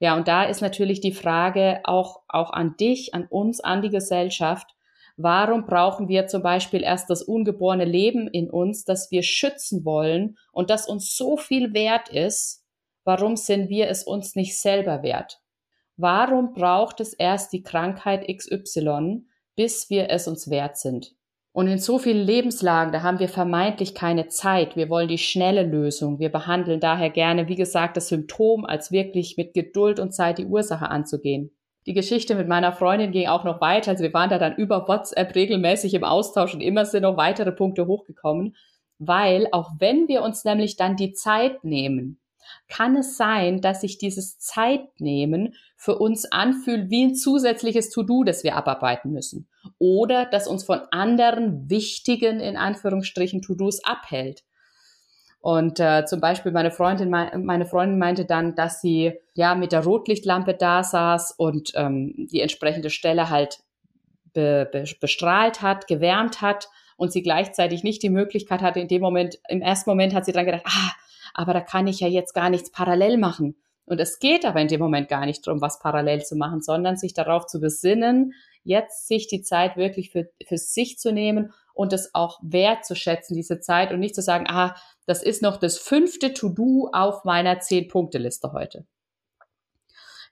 Ja, 0.00 0.16
und 0.16 0.26
da 0.26 0.44
ist 0.44 0.60
natürlich 0.60 1.00
die 1.00 1.12
Frage 1.12 1.80
auch, 1.84 2.22
auch 2.26 2.52
an 2.52 2.76
dich, 2.76 3.14
an 3.14 3.26
uns, 3.26 3.60
an 3.60 3.82
die 3.82 3.90
Gesellschaft, 3.90 4.74
Warum 5.22 5.66
brauchen 5.66 6.08
wir 6.08 6.28
zum 6.28 6.40
Beispiel 6.40 6.82
erst 6.82 7.10
das 7.10 7.22
ungeborene 7.22 7.84
Leben 7.84 8.26
in 8.26 8.48
uns, 8.48 8.86
das 8.86 9.10
wir 9.10 9.22
schützen 9.22 9.84
wollen 9.84 10.38
und 10.50 10.70
das 10.70 10.88
uns 10.88 11.14
so 11.14 11.36
viel 11.36 11.74
wert 11.74 12.08
ist? 12.08 12.64
Warum 13.04 13.36
sind 13.36 13.68
wir 13.68 13.88
es 13.88 14.02
uns 14.02 14.34
nicht 14.34 14.58
selber 14.58 15.02
wert? 15.02 15.42
Warum 15.98 16.54
braucht 16.54 17.00
es 17.00 17.12
erst 17.12 17.52
die 17.52 17.62
Krankheit 17.62 18.26
XY, 18.34 19.26
bis 19.56 19.90
wir 19.90 20.08
es 20.08 20.26
uns 20.26 20.48
wert 20.48 20.78
sind? 20.78 21.14
Und 21.52 21.66
in 21.66 21.78
so 21.78 21.98
vielen 21.98 22.24
Lebenslagen, 22.24 22.92
da 22.92 23.02
haben 23.02 23.18
wir 23.18 23.28
vermeintlich 23.28 23.94
keine 23.94 24.28
Zeit. 24.28 24.76
Wir 24.76 24.88
wollen 24.88 25.08
die 25.08 25.18
schnelle 25.18 25.64
Lösung. 25.64 26.20
Wir 26.20 26.30
behandeln 26.30 26.78
daher 26.78 27.10
gerne, 27.10 27.48
wie 27.48 27.56
gesagt, 27.56 27.96
das 27.96 28.08
Symptom 28.08 28.64
als 28.64 28.92
wirklich 28.92 29.36
mit 29.36 29.52
Geduld 29.52 29.98
und 29.98 30.12
Zeit 30.12 30.38
die 30.38 30.46
Ursache 30.46 30.88
anzugehen. 30.88 31.50
Die 31.86 31.92
Geschichte 31.92 32.36
mit 32.36 32.46
meiner 32.46 32.72
Freundin 32.72 33.10
ging 33.10 33.26
auch 33.26 33.42
noch 33.42 33.60
weiter. 33.60 33.92
Also 33.92 34.04
wir 34.04 34.12
waren 34.12 34.30
da 34.30 34.38
dann 34.38 34.54
über 34.54 34.86
WhatsApp 34.86 35.34
regelmäßig 35.34 35.94
im 35.94 36.04
Austausch 36.04 36.54
und 36.54 36.60
immer 36.60 36.84
sind 36.84 37.02
noch 37.02 37.16
weitere 37.16 37.50
Punkte 37.50 37.86
hochgekommen, 37.86 38.54
weil 38.98 39.48
auch 39.50 39.72
wenn 39.78 40.06
wir 40.06 40.22
uns 40.22 40.44
nämlich 40.44 40.76
dann 40.76 40.94
die 40.94 41.14
Zeit 41.14 41.64
nehmen, 41.64 42.20
kann 42.68 42.96
es 42.96 43.16
sein, 43.16 43.60
dass 43.60 43.80
sich 43.80 43.98
dieses 43.98 44.38
Zeitnehmen 44.38 45.54
für 45.76 45.98
uns 45.98 46.30
anfühlt 46.30 46.90
wie 46.90 47.06
ein 47.06 47.14
zusätzliches 47.14 47.90
To-Do, 47.90 48.22
das 48.22 48.44
wir 48.44 48.56
abarbeiten 48.56 49.10
müssen. 49.10 49.48
Oder 49.78 50.26
das 50.26 50.46
uns 50.46 50.64
von 50.64 50.80
anderen 50.90 51.68
wichtigen, 51.68 52.40
in 52.40 52.56
Anführungsstrichen, 52.56 53.42
To-Dos 53.42 53.84
abhält. 53.84 54.42
Und 55.40 55.80
äh, 55.80 56.04
zum 56.04 56.20
Beispiel 56.20 56.52
meine 56.52 56.70
Freundin, 56.70 57.08
meine 57.08 57.64
Freundin 57.64 57.98
meinte 57.98 58.26
dann, 58.26 58.54
dass 58.54 58.82
sie 58.82 59.14
ja 59.34 59.54
mit 59.54 59.72
der 59.72 59.84
Rotlichtlampe 59.84 60.54
da 60.54 60.82
saß 60.82 61.32
und 61.32 61.72
ähm, 61.76 62.28
die 62.30 62.40
entsprechende 62.40 62.90
Stelle 62.90 63.30
halt 63.30 63.60
be, 64.34 64.68
be, 64.70 64.84
bestrahlt 65.00 65.62
hat, 65.62 65.86
gewärmt 65.86 66.42
hat 66.42 66.68
und 66.98 67.10
sie 67.10 67.22
gleichzeitig 67.22 67.82
nicht 67.82 68.02
die 68.02 68.10
Möglichkeit 68.10 68.60
hatte, 68.60 68.80
in 68.80 68.88
dem 68.88 69.00
Moment, 69.00 69.38
im 69.48 69.62
ersten 69.62 69.88
Moment 69.88 70.14
hat 70.14 70.26
sie 70.26 70.32
dann 70.32 70.44
gedacht, 70.44 70.66
ah, 70.66 70.90
aber 71.32 71.54
da 71.54 71.62
kann 71.62 71.86
ich 71.86 72.00
ja 72.00 72.08
jetzt 72.08 72.34
gar 72.34 72.50
nichts 72.50 72.70
parallel 72.70 73.16
machen. 73.16 73.56
Und 73.86 73.98
es 73.98 74.18
geht 74.18 74.44
aber 74.44 74.60
in 74.60 74.68
dem 74.68 74.80
Moment 74.80 75.08
gar 75.08 75.24
nicht 75.24 75.46
darum, 75.46 75.62
was 75.62 75.80
parallel 75.80 76.22
zu 76.22 76.36
machen, 76.36 76.60
sondern 76.60 76.96
sich 76.96 77.14
darauf 77.14 77.46
zu 77.46 77.60
besinnen, 77.60 78.34
jetzt 78.64 79.08
sich 79.08 79.26
die 79.26 79.42
Zeit 79.42 79.76
wirklich 79.76 80.10
für, 80.10 80.30
für 80.46 80.58
sich 80.58 80.98
zu 80.98 81.12
nehmen 81.12 81.52
und 81.74 81.92
es 81.92 82.14
auch 82.14 82.38
wertzuschätzen, 82.42 83.34
diese 83.34 83.60
Zeit 83.60 83.92
und 83.92 84.00
nicht 84.00 84.14
zu 84.14 84.22
sagen, 84.22 84.46
ah, 84.48 84.74
das 85.06 85.22
ist 85.22 85.42
noch 85.42 85.56
das 85.56 85.78
fünfte 85.78 86.34
To-Do 86.34 86.90
auf 86.92 87.24
meiner 87.24 87.60
Zehn-Punkte-Liste 87.60 88.52
heute. 88.52 88.86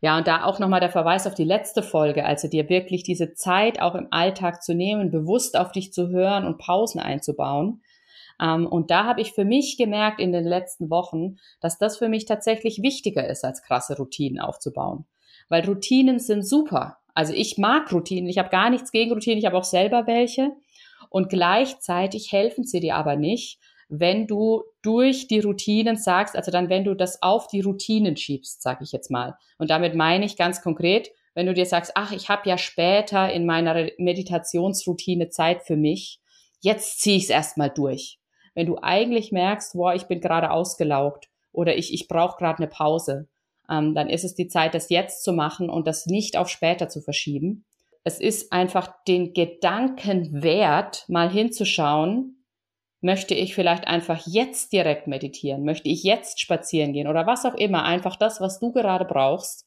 Ja, 0.01 0.17
und 0.17 0.29
da 0.29 0.45
auch 0.45 0.61
nochmal 0.61 0.81
der 0.81 0.91
Verweis 0.91 1.27
auf 1.27 1.35
die 1.35 1.45
letzte 1.45 1.83
Folge, 1.83 2.25
also 2.25 2.47
dir 2.47 2.69
wirklich 2.69 3.03
diese 3.03 3.35
Zeit 3.35 3.81
auch 3.81 3.97
im 3.97 4.07
Alltag 4.11 4.63
zu 4.63 4.75
nehmen, 4.75 5.11
bewusst 5.11 5.59
auf 5.59 5.73
dich 5.73 5.93
zu 5.93 6.09
hören 6.09 6.47
und 6.47 6.59
Pausen 6.59 7.01
einzubauen. 7.01 7.83
Ähm, 8.41 8.67
und 8.67 8.93
da 8.93 9.05
habe 9.05 9.21
ich 9.21 9.33
für 9.33 9.45
mich 9.45 9.77
gemerkt 9.77 10.21
in 10.21 10.33
den 10.33 10.45
letzten 10.45 10.89
Wochen, 10.91 11.37
dass 11.61 11.79
das 11.79 11.99
für 11.99 12.09
mich 12.09 12.27
tatsächlich 12.27 12.81
wichtiger 12.83 13.27
ist, 13.29 13.45
als 13.45 13.63
krasse 13.63 13.97
Routinen 13.97 14.39
aufzubauen. 14.39 15.07
Weil 15.49 15.65
Routinen 15.65 16.21
sind 16.21 16.47
super. 16.47 16.99
Also 17.19 17.33
ich 17.33 17.59
mag 17.59 17.93
Routinen, 17.93 18.31
ich 18.31 18.39
habe 18.39 18.49
gar 18.49 18.71
nichts 18.71 18.93
gegen 18.93 19.11
Routinen, 19.11 19.41
ich 19.41 19.45
habe 19.45 19.59
auch 19.59 19.65
selber 19.65 20.07
welche. 20.07 20.53
Und 21.11 21.29
gleichzeitig 21.29 22.31
helfen 22.31 22.63
sie 22.63 22.79
dir 22.79 22.95
aber 22.95 23.17
nicht, 23.17 23.59
wenn 23.89 24.29
du 24.29 24.63
durch 24.83 25.27
die 25.27 25.41
Routinen 25.41 25.97
sagst, 25.97 26.37
also 26.37 26.53
dann, 26.53 26.69
wenn 26.69 26.85
du 26.85 26.95
das 26.95 27.21
auf 27.21 27.49
die 27.49 27.61
Routinen 27.61 28.17
schiebst, 28.17 28.63
sage 28.63 28.85
ich 28.85 28.93
jetzt 28.93 29.11
mal. 29.11 29.37
Und 29.59 29.69
damit 29.69 29.97
meine 29.97 30.27
ich 30.27 30.37
ganz 30.37 30.63
konkret, 30.63 31.11
wenn 31.35 31.47
du 31.47 31.55
dir 31.55 31.67
sagst, 31.67 31.91
ach, 31.97 32.13
ich 32.13 32.29
habe 32.29 32.49
ja 32.49 32.57
später 32.57 33.33
in 33.33 33.47
meiner 33.47 33.89
Meditationsroutine 33.99 35.29
Zeit 35.29 35.65
für 35.65 35.77
mich, 35.77 36.21
jetzt 36.61 37.01
ziehe 37.01 37.17
ich 37.17 37.25
es 37.25 37.31
erstmal 37.31 37.71
durch. 37.71 38.21
Wenn 38.55 38.67
du 38.67 38.79
eigentlich 38.81 39.33
merkst, 39.33 39.73
boah, 39.73 39.93
ich 39.93 40.05
bin 40.05 40.21
gerade 40.21 40.53
ausgelaugt 40.53 41.29
oder 41.51 41.77
ich, 41.77 41.93
ich 41.93 42.07
brauche 42.07 42.37
gerade 42.37 42.59
eine 42.59 42.69
Pause, 42.69 43.27
ähm, 43.71 43.95
dann 43.95 44.09
ist 44.09 44.25
es 44.25 44.35
die 44.35 44.49
Zeit, 44.49 44.75
das 44.75 44.91
jetzt 44.91 45.25
zu 45.25 45.33
machen 45.33 45.71
und 45.71 45.87
das 45.87 46.07
nicht 46.07 46.37
auf 46.37 46.49
später 46.49 46.89
zu 46.89 47.01
verschieben. 47.01 47.65
Es 48.05 48.21
ist 48.21 48.53
einfach 48.53 48.93
den 49.07 49.35
Gedanken 49.35 50.43
wert, 50.43 51.05
mal 51.09 51.31
hinzuschauen, 51.31 52.45
möchte 53.01 53.35
ich 53.35 53.55
vielleicht 53.55 53.87
einfach 53.87 54.27
jetzt 54.27 54.73
direkt 54.73 55.07
meditieren, 55.07 55.65
möchte 55.65 55.89
ich 55.89 56.03
jetzt 56.03 56.41
spazieren 56.41 56.93
gehen 56.93 57.07
oder 57.07 57.27
was 57.27 57.45
auch 57.45 57.55
immer, 57.55 57.85
einfach 57.85 58.17
das, 58.17 58.41
was 58.41 58.59
du 58.59 58.73
gerade 58.73 59.05
brauchst, 59.05 59.67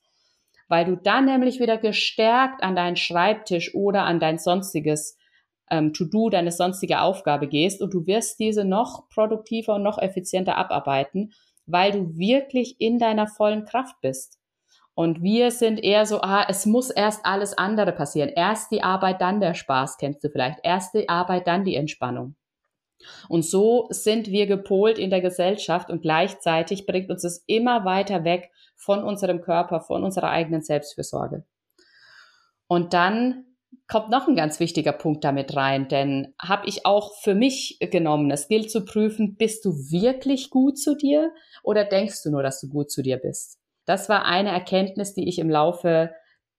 weil 0.67 0.85
du 0.85 0.97
dann 0.97 1.25
nämlich 1.25 1.59
wieder 1.59 1.77
gestärkt 1.77 2.63
an 2.63 2.75
deinen 2.75 2.97
Schreibtisch 2.97 3.73
oder 3.73 4.03
an 4.03 4.19
dein 4.19 4.37
sonstiges 4.37 5.17
ähm, 5.69 5.93
To-Do, 5.93 6.29
deine 6.29 6.51
sonstige 6.51 7.01
Aufgabe 7.01 7.47
gehst 7.47 7.81
und 7.81 7.93
du 7.93 8.05
wirst 8.05 8.39
diese 8.39 8.65
noch 8.65 9.07
produktiver 9.09 9.75
und 9.75 9.83
noch 9.83 9.97
effizienter 9.97 10.57
abarbeiten, 10.57 11.33
weil 11.65 11.91
du 11.91 12.17
wirklich 12.17 12.75
in 12.79 12.99
deiner 12.99 13.27
vollen 13.27 13.65
Kraft 13.65 13.95
bist. 14.01 14.39
Und 14.93 15.23
wir 15.23 15.51
sind 15.51 15.81
eher 15.83 16.05
so, 16.05 16.21
ah, 16.21 16.45
es 16.49 16.65
muss 16.65 16.89
erst 16.89 17.25
alles 17.25 17.57
andere 17.57 17.91
passieren. 17.91 18.29
Erst 18.29 18.71
die 18.71 18.83
Arbeit, 18.83 19.21
dann 19.21 19.39
der 19.39 19.53
Spaß, 19.53 19.97
kennst 19.97 20.23
du 20.23 20.29
vielleicht. 20.29 20.59
Erst 20.63 20.93
die 20.93 21.07
Arbeit, 21.07 21.47
dann 21.47 21.63
die 21.63 21.75
Entspannung. 21.75 22.35
Und 23.29 23.43
so 23.43 23.87
sind 23.89 24.27
wir 24.27 24.47
gepolt 24.47 24.97
in 24.97 25.09
der 25.09 25.21
Gesellschaft 25.21 25.89
und 25.89 26.01
gleichzeitig 26.01 26.85
bringt 26.85 27.09
uns 27.09 27.23
es 27.23 27.43
immer 27.47 27.85
weiter 27.85 28.23
weg 28.23 28.51
von 28.75 29.03
unserem 29.03 29.41
Körper, 29.41 29.81
von 29.81 30.03
unserer 30.03 30.29
eigenen 30.29 30.61
Selbstfürsorge. 30.61 31.45
Und 32.67 32.93
dann 32.93 33.45
kommt 33.91 34.09
noch 34.09 34.29
ein 34.29 34.35
ganz 34.37 34.61
wichtiger 34.61 34.93
Punkt 34.93 35.25
damit 35.25 35.53
rein, 35.57 35.89
denn 35.89 36.33
habe 36.41 36.65
ich 36.65 36.85
auch 36.85 37.13
für 37.19 37.35
mich 37.35 37.77
genommen, 37.81 38.31
es 38.31 38.47
gilt 38.47 38.71
zu 38.71 38.85
prüfen, 38.85 39.35
bist 39.35 39.65
du 39.65 39.71
wirklich 39.91 40.49
gut 40.49 40.79
zu 40.79 40.95
dir 40.95 41.33
oder 41.61 41.83
denkst 41.83 42.23
du 42.23 42.31
nur, 42.31 42.41
dass 42.41 42.61
du 42.61 42.69
gut 42.69 42.89
zu 42.89 43.01
dir 43.01 43.17
bist? 43.17 43.59
Das 43.85 44.07
war 44.07 44.23
eine 44.23 44.51
Erkenntnis, 44.51 45.13
die 45.13 45.27
ich 45.27 45.39
im 45.39 45.49
Laufe 45.49 46.11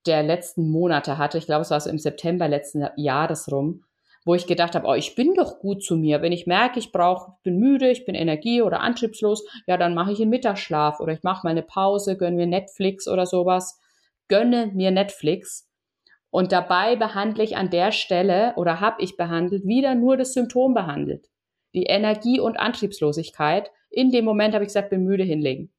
der 0.05 0.23
letzten 0.23 0.71
Monate 0.71 1.17
hatte. 1.17 1.39
Ich 1.39 1.47
glaube, 1.47 1.63
es 1.63 1.71
war 1.71 1.81
so 1.81 1.89
im 1.89 1.99
September 1.99 2.49
letzten 2.49 2.87
Jahres 2.97 3.51
rum, 3.51 3.85
wo 4.27 4.35
ich 4.35 4.47
gedacht 4.47 4.75
habe, 4.75 4.87
oh, 4.87 4.95
ich 4.95 5.15
bin 5.15 5.33
doch 5.33 5.59
gut 5.59 5.83
zu 5.83 5.97
mir. 5.97 6.21
Wenn 6.21 6.33
ich 6.33 6.47
merke, 6.47 6.81
ich 6.81 6.93
brauche, 6.93 7.33
bin 7.45 7.57
müde, 7.57 7.89
ich 7.89 8.05
bin 8.05 8.15
energie- 8.15 8.61
oder 8.61 8.81
antriebslos, 8.81 9.43
ja, 9.67 9.79
dann 9.79 9.95
mache 9.95 10.13
ich 10.13 10.21
einen 10.21 10.29
Mittagsschlaf 10.29 11.01
oder 11.01 11.15
ich 11.15 11.23
mache 11.23 11.47
mal 11.47 11.51
eine 11.53 11.63
Pause, 11.63 12.19
gönne 12.19 12.37
mir 12.37 12.47
Netflix 12.47 13.09
oder 13.09 13.25
sowas. 13.25 13.81
Gönne 14.29 14.71
mir 14.75 14.91
Netflix. 14.91 15.72
Und 16.33 16.51
dabei 16.51 16.97
behandle 16.97 17.45
ich 17.45 17.57
an 17.57 17.71
der 17.71 17.93
Stelle 17.93 18.55
oder 18.57 18.81
habe 18.81 19.01
ich 19.01 19.17
behandelt 19.17 19.65
wieder 19.65 19.95
nur 19.95 20.17
das 20.17 20.33
Symptom 20.33 20.75
behandelt. 20.75 21.29
Die 21.75 21.85
Energie- 21.85 22.41
und 22.41 22.59
Antriebslosigkeit. 22.59 23.71
In 23.91 24.11
dem 24.11 24.25
Moment 24.25 24.55
habe 24.55 24.65
ich 24.65 24.69
gesagt, 24.69 24.91
bin 24.91 25.05
müde 25.05 25.23
hinlegen 25.23 25.71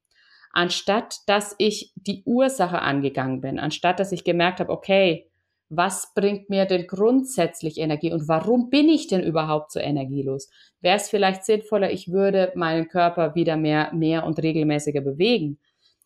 anstatt 0.53 1.17
dass 1.27 1.55
ich 1.57 1.91
die 1.95 2.23
Ursache 2.25 2.81
angegangen 2.81 3.41
bin, 3.41 3.59
anstatt 3.59 3.99
dass 3.99 4.13
ich 4.13 4.23
gemerkt 4.23 4.61
habe, 4.61 4.71
okay, 4.71 5.29
was 5.69 6.13
bringt 6.13 6.49
mir 6.49 6.65
denn 6.65 6.85
grundsätzlich 6.85 7.79
Energie 7.79 8.13
und 8.13 8.27
warum 8.27 8.69
bin 8.69 8.87
ich 8.87 9.07
denn 9.07 9.23
überhaupt 9.23 9.71
so 9.71 9.79
energielos? 9.79 10.49
Wäre 10.81 10.97
es 10.97 11.09
vielleicht 11.09 11.43
sinnvoller, 11.43 11.91
ich 11.91 12.11
würde 12.11 12.53
meinen 12.55 12.87
Körper 12.87 13.33
wieder 13.33 13.57
mehr, 13.57 13.91
mehr 13.93 14.23
und 14.23 14.41
regelmäßiger 14.41 15.01
bewegen? 15.01 15.57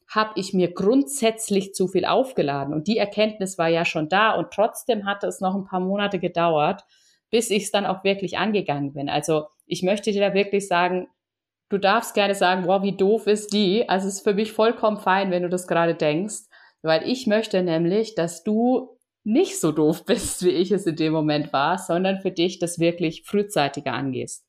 Habe 0.07 0.31
ich 0.35 0.53
mir 0.53 0.73
grundsätzlich 0.73 1.73
zu 1.73 1.87
viel 1.87 2.05
aufgeladen? 2.05 2.73
Und 2.73 2.87
die 2.87 2.97
Erkenntnis 2.97 3.57
war 3.57 3.67
ja 3.67 3.85
schon 3.85 4.09
da 4.09 4.31
und 4.31 4.51
trotzdem 4.51 5.05
hatte 5.05 5.27
es 5.27 5.41
noch 5.41 5.55
ein 5.55 5.65
paar 5.65 5.81
Monate 5.81 6.19
gedauert, 6.19 6.83
bis 7.29 7.49
ich 7.49 7.63
es 7.63 7.71
dann 7.71 7.85
auch 7.85 8.03
wirklich 8.03 8.37
angegangen 8.37 8.93
bin. 8.93 9.09
Also 9.09 9.47
ich 9.65 9.83
möchte 9.83 10.11
dir 10.11 10.21
da 10.21 10.33
wirklich 10.33 10.67
sagen, 10.67 11.07
du 11.69 11.77
darfst 11.77 12.13
gerne 12.13 12.35
sagen, 12.35 12.65
wow, 12.67 12.81
wie 12.81 12.95
doof 12.95 13.27
ist 13.27 13.53
die. 13.53 13.87
Also 13.89 14.07
es 14.07 14.15
ist 14.15 14.23
für 14.23 14.33
mich 14.33 14.53
vollkommen 14.53 14.97
fein, 14.97 15.31
wenn 15.31 15.43
du 15.43 15.49
das 15.49 15.67
gerade 15.67 15.95
denkst, 15.95 16.45
weil 16.81 17.07
ich 17.07 17.27
möchte 17.27 17.61
nämlich, 17.61 18.15
dass 18.15 18.43
du 18.43 18.97
nicht 19.23 19.59
so 19.59 19.71
doof 19.73 20.03
bist, 20.05 20.43
wie 20.45 20.51
ich 20.51 20.71
es 20.71 20.85
in 20.85 20.95
dem 20.95 21.13
Moment 21.13 21.51
war, 21.53 21.77
sondern 21.77 22.21
für 22.21 22.31
dich 22.31 22.59
das 22.59 22.79
wirklich 22.79 23.23
frühzeitiger 23.23 23.93
angehst. 23.93 24.46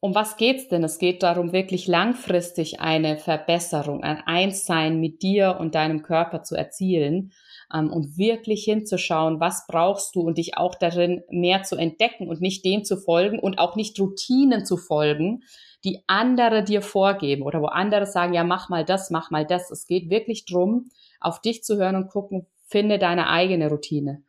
Um 0.00 0.14
was 0.14 0.36
geht's 0.36 0.68
denn? 0.68 0.84
Es 0.84 0.98
geht 0.98 1.24
darum, 1.24 1.52
wirklich 1.52 1.88
langfristig 1.88 2.78
eine 2.78 3.18
Verbesserung, 3.18 4.04
ein 4.04 4.22
Einssein 4.24 5.00
mit 5.00 5.22
dir 5.22 5.56
und 5.58 5.74
deinem 5.74 6.02
Körper 6.02 6.44
zu 6.44 6.54
erzielen 6.54 7.32
ähm, 7.74 7.92
und 7.92 8.16
wirklich 8.16 8.62
hinzuschauen, 8.62 9.40
was 9.40 9.66
brauchst 9.66 10.14
du 10.14 10.20
und 10.20 10.38
dich 10.38 10.56
auch 10.56 10.76
darin 10.76 11.24
mehr 11.30 11.64
zu 11.64 11.74
entdecken 11.74 12.28
und 12.28 12.40
nicht 12.40 12.64
dem 12.64 12.84
zu 12.84 12.96
folgen 12.96 13.40
und 13.40 13.58
auch 13.58 13.74
nicht 13.74 13.98
Routinen 13.98 14.64
zu 14.64 14.76
folgen, 14.76 15.42
die 15.84 16.04
andere 16.06 16.62
dir 16.62 16.82
vorgeben 16.82 17.42
oder 17.42 17.60
wo 17.60 17.66
andere 17.66 18.06
sagen, 18.06 18.34
ja, 18.34 18.44
mach 18.44 18.68
mal 18.68 18.84
das, 18.84 19.10
mach 19.10 19.32
mal 19.32 19.46
das. 19.46 19.68
Es 19.72 19.86
geht 19.86 20.10
wirklich 20.10 20.44
drum, 20.44 20.90
auf 21.18 21.40
dich 21.40 21.64
zu 21.64 21.76
hören 21.76 21.96
und 21.96 22.08
gucken, 22.08 22.46
finde 22.68 23.00
deine 23.00 23.28
eigene 23.28 23.68
Routine. 23.68 24.22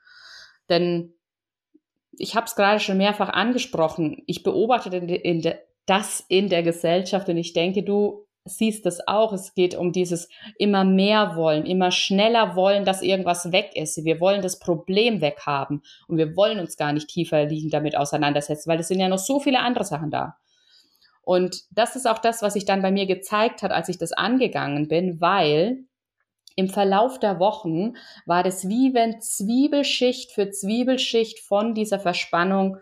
Denn 0.68 1.14
ich 2.20 2.36
habe 2.36 2.46
es 2.46 2.56
gerade 2.56 2.80
schon 2.80 2.98
mehrfach 2.98 3.30
angesprochen, 3.30 4.24
ich 4.28 4.44
beobachte 4.44 4.96
in 4.96 5.10
in 5.10 5.42
de, 5.42 5.56
das 5.86 6.24
in 6.28 6.50
der 6.50 6.62
Gesellschaft 6.62 7.30
und 7.30 7.38
ich 7.38 7.54
denke, 7.54 7.82
du 7.84 8.26
siehst 8.46 8.86
das 8.86 9.08
auch. 9.08 9.34
Es 9.34 9.54
geht 9.54 9.76
um 9.76 9.92
dieses 9.92 10.30
immer 10.58 10.84
mehr 10.84 11.36
wollen, 11.36 11.66
immer 11.66 11.92
schneller 11.92 12.56
wollen, 12.56 12.86
dass 12.86 13.02
irgendwas 13.02 13.52
weg 13.52 13.72
ist. 13.76 14.04
Wir 14.04 14.20
wollen 14.20 14.42
das 14.42 14.60
Problem 14.60 15.22
weghaben 15.22 15.84
und 16.08 16.18
wir 16.18 16.36
wollen 16.36 16.60
uns 16.60 16.78
gar 16.78 16.94
nicht 16.94 17.08
tiefer 17.08 17.46
liegend 17.46 17.74
damit 17.74 17.96
auseinandersetzen, 17.96 18.70
weil 18.70 18.80
es 18.80 18.88
sind 18.88 19.00
ja 19.00 19.08
noch 19.08 19.20
so 19.20 19.40
viele 19.40 19.60
andere 19.60 19.84
Sachen 19.84 20.12
da. 20.12 20.38
Und 21.22 21.64
das 21.72 21.96
ist 21.96 22.08
auch 22.08 22.20
das, 22.20 22.42
was 22.42 22.54
sich 22.54 22.66
dann 22.66 22.82
bei 22.82 22.92
mir 22.92 23.06
gezeigt 23.06 23.62
hat, 23.62 23.72
als 23.72 23.90
ich 23.90 23.98
das 23.98 24.14
angegangen 24.14 24.88
bin, 24.88 25.22
weil 25.22 25.86
im 26.60 26.68
Verlauf 26.68 27.20
der 27.20 27.40
Wochen 27.40 27.94
war 28.26 28.44
das 28.44 28.68
wie 28.68 28.94
wenn 28.94 29.22
Zwiebelschicht 29.22 30.32
für 30.34 30.50
Zwiebelschicht 30.50 31.40
von 31.40 31.74
dieser 31.74 32.00
Verspannung 32.00 32.78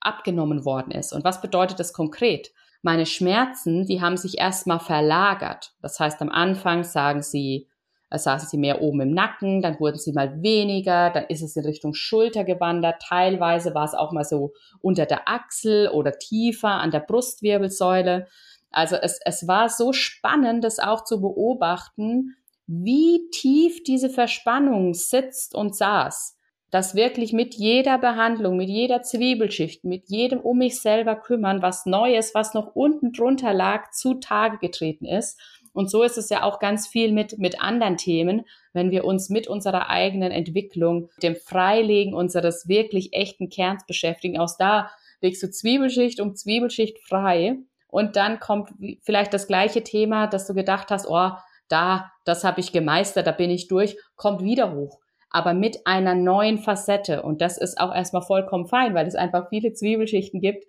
abgenommen 0.00 0.64
worden 0.64 0.90
ist. 0.90 1.12
Und 1.12 1.22
was 1.22 1.40
bedeutet 1.40 1.78
das 1.78 1.92
konkret? 1.92 2.50
Meine 2.82 3.06
Schmerzen, 3.06 3.86
die 3.86 4.00
haben 4.00 4.16
sich 4.16 4.38
erstmal 4.38 4.80
verlagert. 4.80 5.74
Das 5.80 6.00
heißt, 6.00 6.20
am 6.22 6.30
Anfang 6.30 6.82
sagen 6.82 7.22
sie, 7.22 7.68
saßen 8.10 8.48
sie 8.48 8.58
mehr 8.58 8.82
oben 8.82 9.02
im 9.02 9.14
Nacken, 9.14 9.62
dann 9.62 9.78
wurden 9.78 9.98
sie 9.98 10.12
mal 10.12 10.42
weniger, 10.42 11.10
dann 11.10 11.26
ist 11.28 11.42
es 11.42 11.54
in 11.54 11.64
Richtung 11.64 11.94
Schulter 11.94 12.42
gewandert, 12.42 13.00
teilweise 13.06 13.74
war 13.74 13.84
es 13.84 13.94
auch 13.94 14.10
mal 14.10 14.24
so 14.24 14.54
unter 14.80 15.06
der 15.06 15.28
Achsel 15.28 15.88
oder 15.88 16.18
tiefer 16.18 16.70
an 16.70 16.90
der 16.90 17.00
Brustwirbelsäule. 17.00 18.26
Also 18.72 18.96
es, 18.96 19.20
es 19.24 19.46
war 19.46 19.68
so 19.68 19.92
spannend, 19.92 20.64
das 20.64 20.80
auch 20.80 21.04
zu 21.04 21.20
beobachten, 21.20 22.34
wie 22.72 23.28
tief 23.32 23.82
diese 23.82 24.08
Verspannung 24.08 24.94
sitzt 24.94 25.56
und 25.56 25.74
saß. 25.74 26.36
dass 26.70 26.94
wirklich 26.94 27.32
mit 27.32 27.54
jeder 27.54 27.98
Behandlung, 27.98 28.56
mit 28.56 28.68
jeder 28.68 29.02
Zwiebelschicht, 29.02 29.84
mit 29.84 30.08
jedem 30.08 30.38
um 30.38 30.58
mich 30.58 30.80
selber 30.80 31.16
kümmern, 31.16 31.62
was 31.62 31.84
Neues, 31.84 32.32
was 32.34 32.54
noch 32.54 32.76
unten 32.76 33.12
drunter 33.12 33.52
lag, 33.52 33.90
zutage 33.90 34.58
getreten 34.58 35.04
ist. 35.04 35.40
Und 35.72 35.90
so 35.90 36.02
ist 36.02 36.16
es 36.16 36.30
ja 36.30 36.42
auch 36.44 36.58
ganz 36.58 36.86
viel 36.86 37.12
mit, 37.12 37.38
mit 37.38 37.60
anderen 37.60 37.96
Themen, 37.96 38.44
wenn 38.72 38.90
wir 38.90 39.04
uns 39.04 39.30
mit 39.30 39.48
unserer 39.48 39.88
eigenen 39.88 40.30
Entwicklung, 40.30 41.10
dem 41.22 41.36
Freilegen 41.36 42.14
unseres 42.14 42.68
wirklich 42.68 43.12
echten 43.12 43.48
Kerns 43.48 43.84
beschäftigen. 43.86 44.38
Aus 44.38 44.56
da 44.56 44.90
legst 45.20 45.42
du 45.42 45.50
Zwiebelschicht 45.50 46.20
um 46.20 46.34
Zwiebelschicht 46.34 46.98
frei 47.00 47.58
und 47.88 48.16
dann 48.16 48.38
kommt 48.40 48.70
vielleicht 49.02 49.34
das 49.34 49.46
gleiche 49.46 49.82
Thema, 49.82 50.26
dass 50.28 50.46
du 50.46 50.54
gedacht 50.54 50.90
hast, 50.90 51.08
oh, 51.08 51.30
da, 51.70 52.10
das 52.24 52.44
habe 52.44 52.60
ich 52.60 52.72
gemeistert, 52.72 53.26
da 53.26 53.32
bin 53.32 53.50
ich 53.50 53.68
durch, 53.68 53.96
kommt 54.16 54.42
wieder 54.42 54.74
hoch 54.74 55.00
aber 55.30 55.54
mit 55.54 55.86
einer 55.86 56.14
neuen 56.14 56.58
Facette. 56.58 57.22
Und 57.22 57.40
das 57.40 57.56
ist 57.56 57.80
auch 57.80 57.94
erstmal 57.94 58.22
vollkommen 58.22 58.66
fein, 58.66 58.94
weil 58.94 59.06
es 59.06 59.14
einfach 59.14 59.48
viele 59.48 59.72
Zwiebelschichten 59.72 60.40
gibt, 60.40 60.64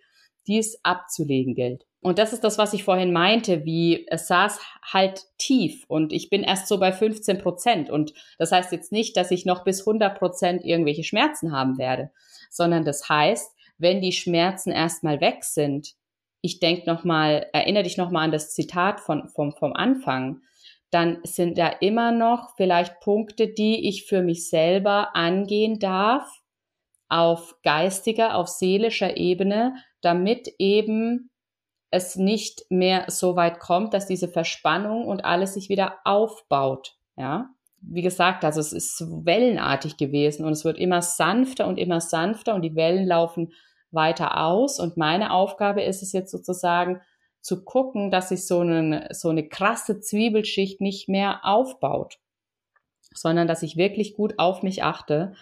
die 0.48 0.60
es 0.60 0.80
abzulegen 0.84 1.56
gilt. 1.56 1.86
Und 2.00 2.18
das 2.18 2.34
ist 2.34 2.44
das, 2.44 2.58
was 2.58 2.74
ich 2.74 2.84
vorhin 2.84 3.12
meinte, 3.12 3.64
wie 3.64 4.08
es 4.08 4.28
saß 4.28 4.60
halt 4.92 5.24
tief 5.38 5.86
und 5.88 6.12
ich 6.12 6.32
bin 6.32 6.42
erst 6.42 6.68
so 6.68 6.80
bei 6.80 6.92
15 6.92 7.38
Prozent. 7.38 7.90
Und 7.92 8.14
das 8.40 8.52
heißt 8.52 8.72
jetzt 8.72 8.92
nicht, 8.92 9.16
dass 9.18 9.30
ich 9.30 9.46
noch 9.46 9.64
bis 9.64 9.82
100 9.82 10.18
Prozent 10.18 10.66
irgendwelche 10.66 11.04
Schmerzen 11.04 11.52
haben 11.52 11.78
werde, 11.78 12.10
sondern 12.50 12.86
das 12.86 13.08
heißt, 13.08 13.56
wenn 13.78 14.02
die 14.02 14.14
Schmerzen 14.14 14.72
erstmal 14.72 15.22
weg 15.22 15.44
sind, 15.44 15.94
ich 16.42 16.60
denke 16.60 16.92
nochmal, 16.92 17.48
erinnere 17.54 17.84
dich 17.84 17.98
nochmal 17.98 18.26
an 18.26 18.32
das 18.32 18.52
Zitat 18.56 19.00
von, 19.00 19.30
vom, 19.30 19.52
vom 19.52 19.74
Anfang, 19.74 20.42
dann 20.92 21.20
sind 21.24 21.58
da 21.58 21.68
immer 21.68 22.12
noch 22.12 22.56
vielleicht 22.58 23.00
Punkte, 23.00 23.48
die 23.48 23.88
ich 23.88 24.06
für 24.06 24.22
mich 24.22 24.50
selber 24.50 25.16
angehen 25.16 25.80
darf, 25.80 26.42
auf 27.10 27.56
geistiger, 27.64 28.36
auf 28.36 28.48
seelischer 28.48 29.18
Ebene, 29.18 29.76
damit 30.02 30.54
eben 30.60 31.30
es 31.92 32.16
nicht 32.16 32.66
mehr 32.70 33.06
so 33.08 33.36
weit 33.36 33.60
kommt, 33.60 33.94
dass 33.94 34.08
diese 34.08 34.30
Verspannung 34.30 35.06
und 35.06 35.26
alles 35.26 35.56
sich 35.56 35.68
wieder 35.68 35.98
aufbaut. 36.06 36.96
Ja, 37.18 37.50
wie 37.82 38.02
gesagt, 38.02 38.46
also 38.46 38.60
es 38.60 38.72
ist 38.72 39.02
wellenartig 39.26 39.98
gewesen 39.98 40.46
und 40.46 40.54
es 40.54 40.64
wird 40.64 40.78
immer 40.78 41.02
sanfter 41.02 41.68
und 41.68 41.78
immer 41.78 42.00
sanfter 42.00 42.56
und 42.56 42.62
die 42.62 42.76
Wellen 42.76 43.06
laufen 43.06 43.52
weiter 43.92 44.38
aus. 44.46 44.80
Und 44.80 44.98
meine 44.98 45.34
Aufgabe 45.34 45.84
ist 45.84 46.02
es 46.02 46.14
jetzt 46.14 46.32
sozusagen, 46.32 47.02
zu 47.42 47.64
gucken, 47.64 48.12
dass 48.12 48.30
sich 48.30 48.46
so 48.46 48.60
eine, 48.60 49.10
so 49.12 49.30
eine 49.30 49.48
krasse 49.48 50.00
Zwiebelschicht 50.00 50.80
nicht 50.80 51.10
mehr 51.10 51.42
aufbaut, 51.44 52.20
sondern 53.14 53.48
dass 53.48 53.64
ich 53.64 53.78
wirklich 53.78 54.14
gut 54.14 54.36
auf 54.38 54.64
mich 54.64 54.84
achte 54.84 55.34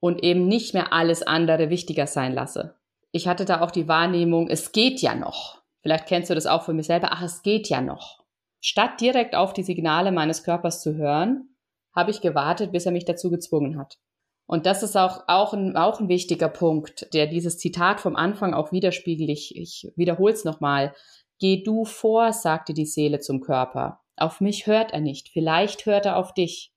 und 0.00 0.22
eben 0.22 0.48
nicht 0.48 0.74
mehr 0.74 0.92
alles 0.92 1.22
andere 1.22 1.70
wichtiger 1.70 2.06
sein 2.06 2.34
lasse. 2.34 2.74
Ich 3.12 3.28
hatte 3.28 3.44
da 3.44 3.60
auch 3.60 3.70
die 3.70 3.88
Wahrnehmung, 3.88 4.48
es 4.48 4.72
geht 4.72 5.00
ja 5.00 5.14
noch. 5.14 5.62
Vielleicht 5.82 6.06
kennst 6.06 6.30
du 6.30 6.34
das 6.34 6.46
auch 6.46 6.62
für 6.62 6.74
mich 6.74 6.86
selber. 6.86 7.08
Ach, 7.12 7.22
es 7.22 7.42
geht 7.42 7.68
ja 7.68 7.80
noch. 7.80 8.22
Statt 8.60 9.00
direkt 9.00 9.34
auf 9.34 9.52
die 9.52 9.62
Signale 9.62 10.12
meines 10.12 10.44
Körpers 10.44 10.82
zu 10.82 10.94
hören, 10.94 11.56
habe 11.94 12.10
ich 12.10 12.20
gewartet, 12.20 12.72
bis 12.72 12.86
er 12.86 12.92
mich 12.92 13.04
dazu 13.04 13.30
gezwungen 13.30 13.78
hat. 13.78 13.98
Und 14.46 14.66
das 14.66 14.82
ist 14.82 14.96
auch, 14.96 15.24
auch, 15.28 15.54
ein, 15.54 15.76
auch 15.76 16.00
ein 16.00 16.08
wichtiger 16.08 16.48
Punkt, 16.48 17.14
der 17.14 17.26
dieses 17.26 17.58
Zitat 17.58 18.00
vom 18.00 18.16
Anfang 18.16 18.52
auch 18.52 18.72
widerspiegelt. 18.72 19.30
Ich, 19.30 19.56
ich 19.56 19.92
wiederhole 19.96 20.32
es 20.32 20.44
nochmal. 20.44 20.92
Geh 21.40 21.62
du 21.62 21.84
vor, 21.84 22.32
sagte 22.32 22.74
die 22.74 22.86
Seele 22.86 23.18
zum 23.18 23.40
Körper. 23.40 24.00
Auf 24.16 24.40
mich 24.40 24.66
hört 24.66 24.92
er 24.92 25.00
nicht, 25.00 25.30
vielleicht 25.30 25.86
hört 25.86 26.06
er 26.06 26.16
auf 26.16 26.34
dich. 26.34 26.72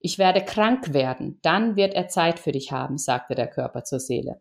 Ich 0.00 0.18
werde 0.18 0.44
krank 0.44 0.92
werden, 0.92 1.40
dann 1.42 1.74
wird 1.74 1.94
er 1.94 2.08
Zeit 2.08 2.38
für 2.38 2.52
dich 2.52 2.70
haben, 2.70 2.98
sagte 2.98 3.34
der 3.34 3.48
Körper 3.48 3.82
zur 3.82 3.98
Seele. 3.98 4.40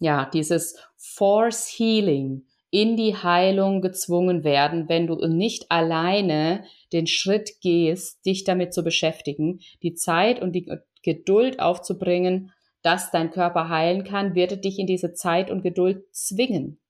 Ja, 0.00 0.28
dieses 0.28 0.76
Force 0.96 1.68
Healing, 1.68 2.44
in 2.74 2.96
die 2.96 3.14
Heilung 3.14 3.82
gezwungen 3.82 4.42
werden, 4.42 4.88
wenn 4.88 5.06
du 5.06 5.14
nicht 5.28 5.70
alleine 5.70 6.64
den 6.92 7.06
Schritt 7.06 7.60
gehst, 7.60 8.26
dich 8.26 8.42
damit 8.42 8.74
zu 8.74 8.82
beschäftigen, 8.82 9.60
die 9.84 9.94
Zeit 9.94 10.42
und 10.42 10.50
die 10.54 10.68
Geduld 11.04 11.60
aufzubringen, 11.60 12.50
dass 12.82 13.12
dein 13.12 13.30
Körper 13.30 13.68
heilen 13.68 14.02
kann, 14.02 14.34
wird 14.34 14.50
er 14.50 14.56
dich 14.56 14.80
in 14.80 14.88
diese 14.88 15.12
Zeit 15.12 15.52
und 15.52 15.62
Geduld 15.62 16.04
zwingen. 16.12 16.80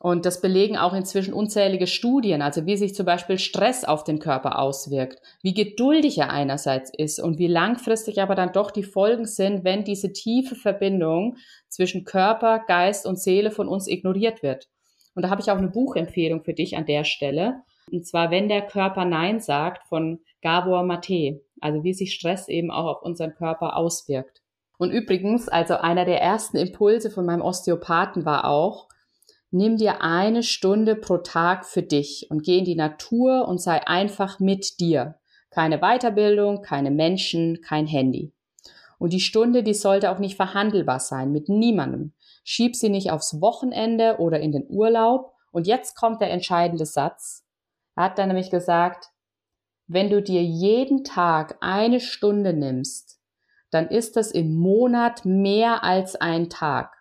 Und 0.00 0.26
das 0.26 0.40
belegen 0.40 0.76
auch 0.76 0.94
inzwischen 0.94 1.34
unzählige 1.34 1.88
Studien, 1.88 2.40
also 2.40 2.66
wie 2.66 2.76
sich 2.76 2.94
zum 2.94 3.04
Beispiel 3.04 3.36
Stress 3.38 3.84
auf 3.84 4.04
den 4.04 4.20
Körper 4.20 4.60
auswirkt, 4.60 5.20
wie 5.42 5.54
geduldig 5.54 6.18
er 6.18 6.30
einerseits 6.30 6.92
ist 6.96 7.18
und 7.18 7.38
wie 7.38 7.48
langfristig 7.48 8.22
aber 8.22 8.36
dann 8.36 8.52
doch 8.52 8.70
die 8.70 8.84
Folgen 8.84 9.26
sind, 9.26 9.64
wenn 9.64 9.82
diese 9.82 10.12
tiefe 10.12 10.54
Verbindung 10.54 11.36
zwischen 11.68 12.04
Körper, 12.04 12.60
Geist 12.68 13.06
und 13.06 13.18
Seele 13.18 13.50
von 13.50 13.66
uns 13.66 13.88
ignoriert 13.88 14.42
wird. 14.42 14.68
Und 15.16 15.22
da 15.22 15.30
habe 15.30 15.40
ich 15.40 15.50
auch 15.50 15.58
eine 15.58 15.68
Buchempfehlung 15.68 16.44
für 16.44 16.54
dich 16.54 16.76
an 16.76 16.86
der 16.86 17.02
Stelle. 17.02 17.62
Und 17.90 18.06
zwar, 18.06 18.30
wenn 18.30 18.48
der 18.48 18.62
Körper 18.62 19.04
Nein 19.04 19.40
sagt 19.40 19.88
von 19.88 20.20
Gabor 20.42 20.84
Mate. 20.84 21.40
Also 21.60 21.82
wie 21.82 21.92
sich 21.92 22.14
Stress 22.14 22.46
eben 22.46 22.70
auch 22.70 22.86
auf 22.86 23.02
unseren 23.02 23.34
Körper 23.34 23.76
auswirkt. 23.76 24.42
Und 24.78 24.92
übrigens, 24.92 25.48
also 25.48 25.74
einer 25.74 26.04
der 26.04 26.20
ersten 26.20 26.56
Impulse 26.56 27.10
von 27.10 27.26
meinem 27.26 27.42
Osteopathen 27.42 28.24
war 28.24 28.44
auch, 28.48 28.87
Nimm 29.50 29.78
dir 29.78 30.02
eine 30.02 30.42
Stunde 30.42 30.94
pro 30.94 31.18
Tag 31.18 31.64
für 31.64 31.82
dich 31.82 32.26
und 32.30 32.42
geh 32.42 32.58
in 32.58 32.66
die 32.66 32.74
Natur 32.74 33.48
und 33.48 33.60
sei 33.60 33.86
einfach 33.86 34.40
mit 34.40 34.78
dir. 34.78 35.18
Keine 35.50 35.78
Weiterbildung, 35.78 36.60
keine 36.60 36.90
Menschen, 36.90 37.62
kein 37.62 37.86
Handy. 37.86 38.34
Und 38.98 39.12
die 39.12 39.20
Stunde, 39.20 39.62
die 39.62 39.74
sollte 39.74 40.10
auch 40.10 40.18
nicht 40.18 40.36
verhandelbar 40.36 41.00
sein 41.00 41.32
mit 41.32 41.48
niemandem. 41.48 42.12
Schieb 42.44 42.76
sie 42.76 42.90
nicht 42.90 43.10
aufs 43.10 43.40
Wochenende 43.40 44.18
oder 44.18 44.40
in 44.40 44.52
den 44.52 44.66
Urlaub. 44.68 45.32
Und 45.50 45.66
jetzt 45.66 45.94
kommt 45.96 46.20
der 46.20 46.30
entscheidende 46.30 46.84
Satz. 46.84 47.46
Er 47.96 48.04
hat 48.04 48.18
dann 48.18 48.28
nämlich 48.28 48.50
gesagt, 48.50 49.10
wenn 49.86 50.10
du 50.10 50.20
dir 50.20 50.42
jeden 50.42 51.04
Tag 51.04 51.56
eine 51.60 52.00
Stunde 52.00 52.52
nimmst, 52.52 53.18
dann 53.70 53.88
ist 53.88 54.16
das 54.16 54.30
im 54.30 54.54
Monat 54.54 55.24
mehr 55.24 55.84
als 55.84 56.16
ein 56.16 56.50
Tag. 56.50 56.94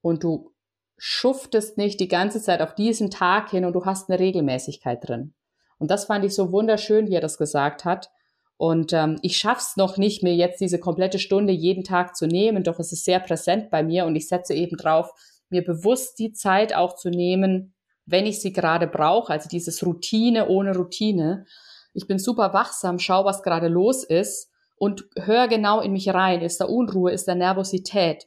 Und 0.00 0.24
du 0.24 0.52
schuftest 0.98 1.76
nicht 1.76 2.00
die 2.00 2.08
ganze 2.08 2.40
Zeit 2.40 2.60
auf 2.62 2.74
diesen 2.74 3.10
Tag 3.10 3.50
hin 3.50 3.64
und 3.64 3.74
du 3.74 3.84
hast 3.84 4.08
eine 4.08 4.18
Regelmäßigkeit 4.18 5.06
drin. 5.06 5.34
Und 5.78 5.90
das 5.90 6.06
fand 6.06 6.24
ich 6.24 6.34
so 6.34 6.52
wunderschön, 6.52 7.08
wie 7.08 7.14
er 7.14 7.20
das 7.20 7.38
gesagt 7.38 7.84
hat. 7.84 8.10
Und 8.56 8.94
ähm, 8.94 9.18
ich 9.20 9.36
schaff's 9.36 9.76
noch 9.76 9.98
nicht, 9.98 10.22
mir 10.22 10.34
jetzt 10.34 10.60
diese 10.60 10.80
komplette 10.80 11.18
Stunde 11.18 11.52
jeden 11.52 11.84
Tag 11.84 12.16
zu 12.16 12.26
nehmen, 12.26 12.64
doch 12.64 12.78
es 12.78 12.92
ist 12.92 13.04
sehr 13.04 13.20
präsent 13.20 13.70
bei 13.70 13.82
mir 13.82 14.06
und 14.06 14.16
ich 14.16 14.28
setze 14.28 14.54
eben 14.54 14.78
drauf, 14.78 15.10
mir 15.50 15.62
bewusst 15.62 16.18
die 16.18 16.32
Zeit 16.32 16.74
auch 16.74 16.96
zu 16.96 17.10
nehmen, 17.10 17.74
wenn 18.06 18.24
ich 18.24 18.40
sie 18.40 18.52
gerade 18.52 18.86
brauche, 18.86 19.32
also 19.32 19.48
dieses 19.48 19.84
Routine 19.84 20.48
ohne 20.48 20.74
Routine. 20.74 21.44
Ich 21.92 22.06
bin 22.06 22.18
super 22.18 22.54
wachsam, 22.54 22.98
schau, 22.98 23.24
was 23.24 23.42
gerade 23.42 23.68
los 23.68 24.04
ist 24.04 24.50
und 24.76 25.04
hör 25.16 25.48
genau 25.48 25.80
in 25.80 25.92
mich 25.92 26.08
rein. 26.12 26.40
Ist 26.40 26.60
da 26.60 26.64
Unruhe, 26.64 27.12
ist 27.12 27.28
da 27.28 27.34
Nervosität? 27.34 28.26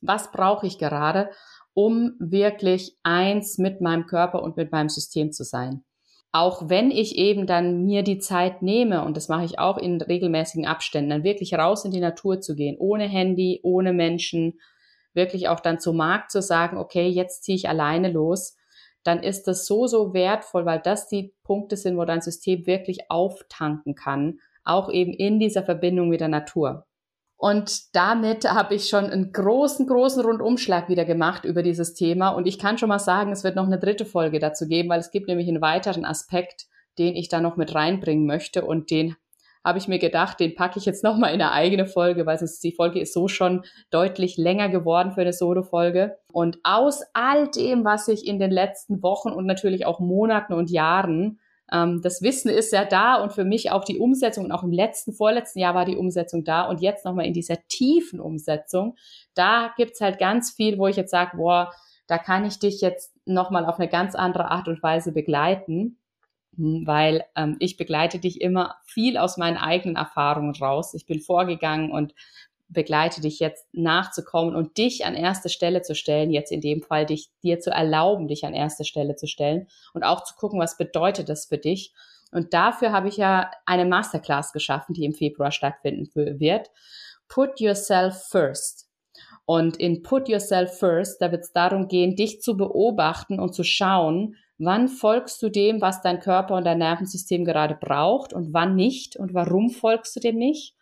Was 0.00 0.32
brauche 0.32 0.66
ich 0.66 0.78
gerade? 0.78 1.30
Um 1.78 2.16
wirklich 2.18 2.98
eins 3.04 3.56
mit 3.56 3.80
meinem 3.80 4.06
Körper 4.06 4.42
und 4.42 4.56
mit 4.56 4.72
meinem 4.72 4.88
System 4.88 5.30
zu 5.30 5.44
sein. 5.44 5.84
Auch 6.32 6.68
wenn 6.68 6.90
ich 6.90 7.16
eben 7.16 7.46
dann 7.46 7.84
mir 7.84 8.02
die 8.02 8.18
Zeit 8.18 8.62
nehme, 8.62 9.04
und 9.04 9.16
das 9.16 9.28
mache 9.28 9.44
ich 9.44 9.60
auch 9.60 9.78
in 9.78 10.00
regelmäßigen 10.02 10.66
Abständen, 10.66 11.10
dann 11.10 11.22
wirklich 11.22 11.54
raus 11.54 11.84
in 11.84 11.92
die 11.92 12.00
Natur 12.00 12.40
zu 12.40 12.56
gehen, 12.56 12.76
ohne 12.80 13.04
Handy, 13.04 13.60
ohne 13.62 13.92
Menschen, 13.92 14.58
wirklich 15.14 15.48
auch 15.48 15.60
dann 15.60 15.78
zum 15.78 15.98
Markt 15.98 16.32
zu 16.32 16.42
sagen, 16.42 16.78
okay, 16.78 17.06
jetzt 17.06 17.44
ziehe 17.44 17.54
ich 17.54 17.68
alleine 17.68 18.10
los, 18.10 18.56
dann 19.04 19.22
ist 19.22 19.46
das 19.46 19.64
so, 19.64 19.86
so 19.86 20.12
wertvoll, 20.12 20.66
weil 20.66 20.80
das 20.80 21.06
die 21.06 21.32
Punkte 21.44 21.76
sind, 21.76 21.96
wo 21.96 22.04
dein 22.04 22.22
System 22.22 22.66
wirklich 22.66 23.08
auftanken 23.08 23.94
kann, 23.94 24.40
auch 24.64 24.90
eben 24.90 25.12
in 25.12 25.38
dieser 25.38 25.62
Verbindung 25.62 26.08
mit 26.08 26.20
der 26.20 26.26
Natur. 26.26 26.87
Und 27.40 27.94
damit 27.94 28.50
habe 28.50 28.74
ich 28.74 28.88
schon 28.88 29.06
einen 29.06 29.32
großen, 29.32 29.86
großen 29.86 30.24
Rundumschlag 30.24 30.88
wieder 30.88 31.04
gemacht 31.04 31.44
über 31.44 31.62
dieses 31.62 31.94
Thema. 31.94 32.30
Und 32.30 32.46
ich 32.46 32.58
kann 32.58 32.78
schon 32.78 32.88
mal 32.88 32.98
sagen, 32.98 33.30
es 33.30 33.44
wird 33.44 33.54
noch 33.54 33.66
eine 33.66 33.78
dritte 33.78 34.04
Folge 34.04 34.40
dazu 34.40 34.66
geben, 34.66 34.88
weil 34.88 34.98
es 34.98 35.12
gibt 35.12 35.28
nämlich 35.28 35.48
einen 35.48 35.62
weiteren 35.62 36.04
Aspekt, 36.04 36.66
den 36.98 37.14
ich 37.14 37.28
da 37.28 37.40
noch 37.40 37.56
mit 37.56 37.76
reinbringen 37.76 38.26
möchte. 38.26 38.64
Und 38.64 38.90
den 38.90 39.14
habe 39.64 39.78
ich 39.78 39.86
mir 39.86 40.00
gedacht, 40.00 40.40
den 40.40 40.56
packe 40.56 40.80
ich 40.80 40.84
jetzt 40.84 41.04
noch 41.04 41.16
mal 41.16 41.28
in 41.28 41.40
eine 41.40 41.52
eigene 41.52 41.86
Folge, 41.86 42.26
weil 42.26 42.38
sonst 42.38 42.58
die 42.64 42.72
Folge 42.72 43.00
ist 43.00 43.14
so 43.14 43.28
schon 43.28 43.64
deutlich 43.90 44.36
länger 44.36 44.68
geworden 44.68 45.12
für 45.12 45.20
eine 45.20 45.32
Solo-Folge. 45.32 46.16
Und 46.32 46.58
aus 46.64 47.04
all 47.12 47.48
dem, 47.52 47.84
was 47.84 48.08
ich 48.08 48.26
in 48.26 48.40
den 48.40 48.50
letzten 48.50 49.00
Wochen 49.00 49.30
und 49.30 49.46
natürlich 49.46 49.86
auch 49.86 50.00
Monaten 50.00 50.54
und 50.54 50.70
Jahren 50.70 51.38
ähm, 51.72 52.00
das 52.02 52.22
Wissen 52.22 52.50
ist 52.50 52.72
ja 52.72 52.84
da 52.84 53.16
und 53.22 53.32
für 53.32 53.44
mich 53.44 53.70
auch 53.70 53.84
die 53.84 53.98
Umsetzung 53.98 54.46
und 54.46 54.52
auch 54.52 54.62
im 54.62 54.72
letzten, 54.72 55.12
vorletzten 55.12 55.58
Jahr 55.60 55.74
war 55.74 55.84
die 55.84 55.96
Umsetzung 55.96 56.44
da 56.44 56.62
und 56.62 56.80
jetzt 56.80 57.04
nochmal 57.04 57.26
in 57.26 57.34
dieser 57.34 57.56
tiefen 57.68 58.20
Umsetzung, 58.20 58.96
da 59.34 59.72
gibt's 59.76 60.00
halt 60.00 60.18
ganz 60.18 60.50
viel, 60.50 60.78
wo 60.78 60.86
ich 60.86 60.96
jetzt 60.96 61.10
sage, 61.10 61.36
boah, 61.36 61.72
da 62.06 62.18
kann 62.18 62.44
ich 62.46 62.58
dich 62.58 62.80
jetzt 62.80 63.14
nochmal 63.26 63.66
auf 63.66 63.78
eine 63.78 63.88
ganz 63.88 64.14
andere 64.14 64.50
Art 64.50 64.68
und 64.68 64.82
Weise 64.82 65.12
begleiten. 65.12 65.98
hm, 66.56 66.86
weil 66.86 67.24
ähm, 67.36 67.56
ich 67.60 67.76
begleite 67.76 68.18
dich 68.18 68.40
immer 68.40 68.76
viel 68.86 69.18
aus 69.18 69.36
meinen 69.38 69.58
eigenen 69.58 69.96
Erfahrungen 69.96 70.54
raus. 70.56 70.94
Ich 70.94 71.06
bin 71.06 71.20
vorgegangen 71.20 71.92
und 71.92 72.14
begleite 72.68 73.20
dich 73.20 73.38
jetzt 73.38 73.66
nachzukommen 73.72 74.54
und 74.54 74.76
dich 74.78 75.06
an 75.06 75.14
erste 75.14 75.48
Stelle 75.48 75.82
zu 75.82 75.94
stellen, 75.94 76.30
jetzt 76.30 76.52
in 76.52 76.60
dem 76.60 76.82
Fall 76.82 77.06
dich 77.06 77.30
dir 77.42 77.60
zu 77.60 77.70
erlauben, 77.70 78.28
dich 78.28 78.44
an 78.44 78.54
erste 78.54 78.84
Stelle 78.84 79.16
zu 79.16 79.26
stellen 79.26 79.68
und 79.94 80.02
auch 80.02 80.24
zu 80.24 80.34
gucken, 80.34 80.60
was 80.60 80.76
bedeutet 80.76 81.28
das 81.28 81.46
für 81.46 81.58
dich. 81.58 81.94
Und 82.30 82.52
dafür 82.52 82.92
habe 82.92 83.08
ich 83.08 83.16
ja 83.16 83.50
eine 83.64 83.86
Masterclass 83.86 84.52
geschaffen, 84.52 84.92
die 84.92 85.04
im 85.04 85.14
Februar 85.14 85.50
stattfinden 85.50 86.10
wird. 86.14 86.70
Put 87.26 87.58
yourself 87.60 88.22
first. 88.30 88.88
Und 89.46 89.78
in 89.78 90.02
Put 90.02 90.28
Yourself 90.28 90.78
First, 90.78 91.22
da 91.22 91.32
wird 91.32 91.42
es 91.42 91.52
darum 91.52 91.88
gehen, 91.88 92.16
dich 92.16 92.42
zu 92.42 92.54
beobachten 92.54 93.40
und 93.40 93.54
zu 93.54 93.64
schauen, 93.64 94.36
wann 94.58 94.88
folgst 94.88 95.40
du 95.42 95.48
dem, 95.48 95.80
was 95.80 96.02
dein 96.02 96.20
Körper 96.20 96.54
und 96.54 96.64
dein 96.64 96.76
Nervensystem 96.76 97.46
gerade 97.46 97.74
braucht 97.74 98.34
und 98.34 98.52
wann 98.52 98.74
nicht 98.74 99.16
und 99.16 99.32
warum 99.32 99.70
folgst 99.70 100.14
du 100.16 100.20
dem 100.20 100.36
nicht. 100.36 100.74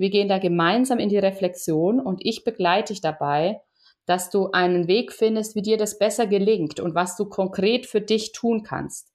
Wir 0.00 0.10
gehen 0.10 0.28
da 0.28 0.38
gemeinsam 0.38 0.98
in 0.98 1.08
die 1.08 1.18
Reflexion 1.18 2.00
und 2.00 2.24
ich 2.24 2.42
begleite 2.44 2.92
dich 2.92 3.00
dabei, 3.00 3.60
dass 4.06 4.30
du 4.30 4.50
einen 4.50 4.88
Weg 4.88 5.12
findest, 5.12 5.54
wie 5.54 5.62
dir 5.62 5.76
das 5.76 5.98
besser 5.98 6.26
gelingt 6.26 6.80
und 6.80 6.94
was 6.94 7.16
du 7.16 7.26
konkret 7.26 7.86
für 7.86 8.00
dich 8.00 8.32
tun 8.32 8.62
kannst. 8.62 9.12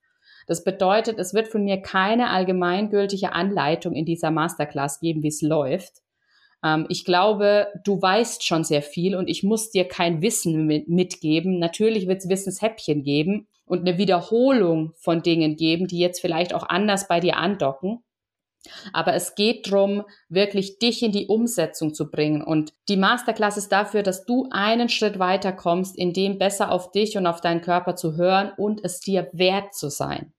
Das 0.48 0.64
bedeutet, 0.64 1.18
es 1.18 1.34
wird 1.34 1.48
von 1.48 1.64
mir 1.64 1.82
keine 1.82 2.30
allgemeingültige 2.30 3.34
Anleitung 3.34 3.94
in 3.94 4.06
dieser 4.06 4.32
Masterclass 4.32 5.00
geben, 5.00 5.24
wie 5.24 5.30
es 5.30 5.42
läuft, 5.42 6.04
ähm, 6.66 6.86
ich 6.90 7.06
glaube, 7.06 7.68
du 7.84 8.02
weißt 8.02 8.44
schon 8.44 8.64
sehr 8.64 8.82
viel 8.82 9.16
und 9.16 9.30
ich 9.30 9.44
muss 9.44 9.70
dir 9.70 9.86
kein 9.86 10.22
Wissen 10.22 10.66
mit, 10.66 10.88
mitgeben. 10.90 11.60
Natürlich 11.60 12.08
wird 12.08 12.20
es 12.20 12.30
Wissenshäppchen 12.30 13.04
geben 13.04 13.48
und 13.66 13.82
eine 13.88 13.98
Wiederholung 13.98 14.94
von 14.96 15.22
Dingen 15.22 15.56
geben, 15.56 15.88
die 15.88 16.00
jetzt 16.00 16.20
vielleicht 16.20 16.54
auch 16.54 16.68
anders 16.68 17.08
bei 17.08 17.20
dir 17.20 17.38
andocken. 17.38 18.04
Aber 18.94 19.14
es 19.14 19.36
geht 19.36 19.68
darum, 19.68 20.04
wirklich 20.30 20.80
dich 20.80 21.04
in 21.04 21.12
die 21.12 21.28
Umsetzung 21.28 21.94
zu 21.94 22.10
bringen. 22.10 22.42
Und 22.42 22.74
die 22.90 22.98
Masterclass 22.98 23.58
ist 23.58 23.72
dafür, 23.72 24.04
dass 24.04 24.26
du 24.26 24.48
einen 24.52 24.90
Schritt 24.90 25.20
weiter 25.20 25.52
kommst, 25.52 25.98
in 25.98 26.14
dem 26.14 26.38
besser 26.38 26.72
auf 26.72 26.92
dich 26.92 27.18
und 27.18 27.28
auf 27.28 27.42
deinen 27.42 27.62
Körper 27.62 27.96
zu 27.96 28.16
hören 28.16 28.52
und 28.58 28.84
es 28.84 29.00
dir 29.00 29.30
wert 29.34 29.74
zu 29.74 29.90
sein. 29.90 30.34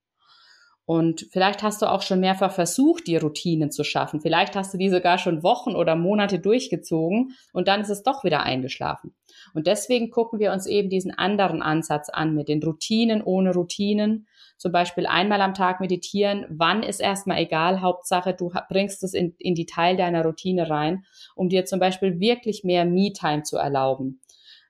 Und 0.88 1.26
vielleicht 1.32 1.64
hast 1.64 1.82
du 1.82 1.90
auch 1.90 2.00
schon 2.00 2.20
mehrfach 2.20 2.52
versucht, 2.52 3.08
die 3.08 3.16
Routinen 3.16 3.72
zu 3.72 3.82
schaffen. 3.82 4.20
Vielleicht 4.20 4.54
hast 4.54 4.72
du 4.72 4.78
die 4.78 4.88
sogar 4.88 5.18
schon 5.18 5.42
Wochen 5.42 5.74
oder 5.74 5.96
Monate 5.96 6.38
durchgezogen 6.38 7.34
und 7.52 7.66
dann 7.66 7.80
ist 7.80 7.90
es 7.90 8.04
doch 8.04 8.22
wieder 8.22 8.44
eingeschlafen. 8.44 9.12
Und 9.52 9.66
deswegen 9.66 10.10
gucken 10.10 10.38
wir 10.38 10.52
uns 10.52 10.66
eben 10.66 10.88
diesen 10.88 11.10
anderen 11.10 11.60
Ansatz 11.60 12.08
an 12.08 12.34
mit 12.34 12.48
den 12.48 12.62
Routinen 12.62 13.20
ohne 13.20 13.52
Routinen. 13.52 14.28
Zum 14.58 14.72
Beispiel 14.72 15.06
einmal 15.06 15.42
am 15.42 15.54
Tag 15.54 15.80
meditieren. 15.80 16.46
Wann 16.48 16.82
ist 16.82 17.00
erstmal 17.00 17.38
egal. 17.38 17.82
Hauptsache, 17.82 18.34
du 18.34 18.52
bringst 18.68 19.02
es 19.02 19.12
in, 19.12 19.34
in 19.38 19.54
die 19.54 19.66
Teil 19.66 19.96
deiner 19.96 20.24
Routine 20.24 20.70
rein, 20.70 21.04
um 21.34 21.48
dir 21.48 21.66
zum 21.66 21.78
Beispiel 21.78 22.20
wirklich 22.20 22.64
mehr 22.64 22.84
Me-Time 22.84 23.42
zu 23.42 23.58
erlauben. 23.58 24.20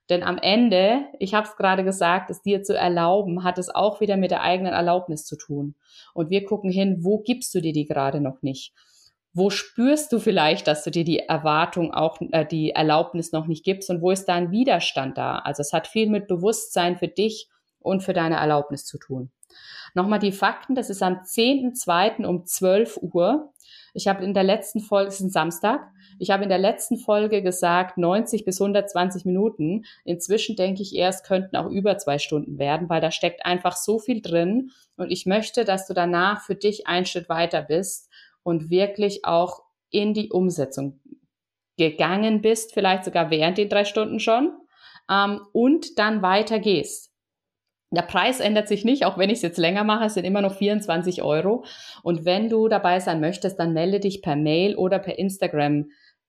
Denn 0.09 0.23
am 0.23 0.39
Ende, 0.39 1.07
ich 1.19 1.35
habe 1.35 1.49
es 1.49 1.57
gerade 1.57 1.83
gesagt, 1.83 2.31
es 2.31 2.43
dir 2.43 2.63
zu 2.63 2.77
erlauben, 2.77 3.43
hat 3.43 3.59
es 3.59 3.75
auch 3.75 4.01
wieder 4.01 4.17
mit 4.17 4.31
der 4.31 4.43
eigenen 4.43 4.73
Erlaubnis 4.73 5.25
zu 5.25 5.37
tun. 5.37 5.75
Und 6.15 6.31
wir 6.31 6.45
gucken 6.45 6.71
hin, 6.71 6.99
wo 7.01 7.19
gibst 7.19 7.55
du 7.55 7.61
dir 7.61 7.73
die 7.73 7.87
gerade 7.87 8.21
noch 8.21 8.43
nicht? 8.43 8.73
Wo 9.33 9.51
spürst 9.51 10.13
du 10.13 10.19
vielleicht, 10.19 10.67
dass 10.67 10.85
du 10.85 10.91
dir 10.91 11.05
die 11.05 11.19
Erwartung 11.19 11.93
auch, 11.93 12.19
äh, 12.33 12.47
die 12.47 12.71
Erlaubnis 12.71 13.33
noch 13.33 13.47
nicht 13.47 13.65
gibst 13.65 13.91
und 13.91 14.01
wo 14.01 14.11
ist 14.11 14.27
da 14.27 14.35
ein 14.35 14.51
Widerstand 14.51 15.19
da? 15.19 15.41
Also 15.41 15.61
es 15.61 15.73
hat 15.73 15.89
viel 15.89 16.09
mit 16.09 16.29
Bewusstsein 16.29 16.97
für 16.97 17.09
dich 17.09 17.49
und 17.81 18.03
für 18.03 18.13
deine 18.13 18.37
Erlaubnis 18.37 18.87
zu 18.87 18.99
tun. 18.99 19.31
Nochmal 19.97 20.19
die 20.19 20.31
Fakten, 20.31 20.75
das 20.75 20.91
ist 20.91 21.03
am 21.03 21.23
10.2. 21.23 22.27
um 22.27 22.45
12 22.45 22.99
Uhr. 23.01 23.55
Ich 23.95 24.09
habe 24.09 24.23
in 24.23 24.35
der 24.35 24.43
letzten 24.43 24.81
Folge, 24.81 25.09
es 25.09 25.15
ist 25.15 25.23
ein 25.23 25.31
Samstag, 25.31 25.91
ich 26.19 26.31
habe 26.31 26.43
in 26.43 26.51
der 26.51 26.59
letzten 26.59 26.99
Folge 26.99 27.41
gesagt 27.41 27.97
90 27.97 28.45
bis 28.45 28.61
120 28.61 29.25
Minuten. 29.25 29.87
Inzwischen 30.05 30.55
denke 30.55 30.83
ich 30.83 30.95
eher, 30.95 31.09
es 31.09 31.23
könnten 31.23 31.57
auch 31.57 31.71
über 31.71 31.97
zwei 31.97 32.19
Stunden 32.19 32.59
werden, 32.59 32.91
weil 32.91 33.01
da 33.01 33.11
steckt 33.11 33.47
einfach 33.47 33.75
so 33.75 33.99
viel 33.99 34.21
drin. 34.21 34.71
Und 34.99 35.11
ich 35.11 35.25
möchte, 35.25 35.65
dass 35.65 35.87
du 35.87 35.95
danach 35.95 36.43
für 36.43 36.57
dich 36.57 36.87
einen 36.87 37.07
Schritt 37.07 37.31
weiter 37.31 37.63
bist 37.63 38.11
und 38.43 38.69
wirklich 38.69 39.25
auch 39.25 39.63
in 39.89 40.13
die 40.13 40.29
Umsetzung 40.29 41.01
gegangen 41.79 42.43
bist, 42.43 42.75
vielleicht 42.75 43.07
sogar 43.07 43.31
während 43.31 43.57
den 43.57 43.71
drei 43.71 43.87
Stunden 43.87 44.21
schon, 44.21 44.53
ähm, 45.11 45.41
und 45.55 45.99
dann 45.99 46.21
weiter 46.21 46.59
gehst. 46.59 47.16
Der 47.91 48.03
Preis 48.03 48.41
ändert 48.41 48.67
sich 48.67 48.85
nicht, 48.85 49.05
auch 49.05 49.17
wenn 49.17 49.31
ich 49.31 49.37
es 49.37 49.43
jetzt 49.43 49.59
länger 49.59 49.85
mache, 49.85 50.07
es 50.07 50.15
sind 50.15 50.25
immer 50.25 50.43
noch 50.43 50.57
24 50.57 51.23
Euro. 51.23 51.65
Und 52.03 52.25
wenn 52.25 52.49
du 52.49 52.69
dabei 52.69 52.99
sein 52.99 53.21
möchtest, 53.21 53.61
dann 53.61 53.73
melde 53.73 54.01
dich 54.01 54.23
per 54.23 54.35
Mail 54.35 54.75
oder 54.75 54.99
per 54.99 55.19
Instagram 55.19 55.87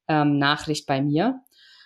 ähm, 0.07 0.37
Nachricht 0.37 0.85
bei 0.85 1.01
mir. 1.01 1.41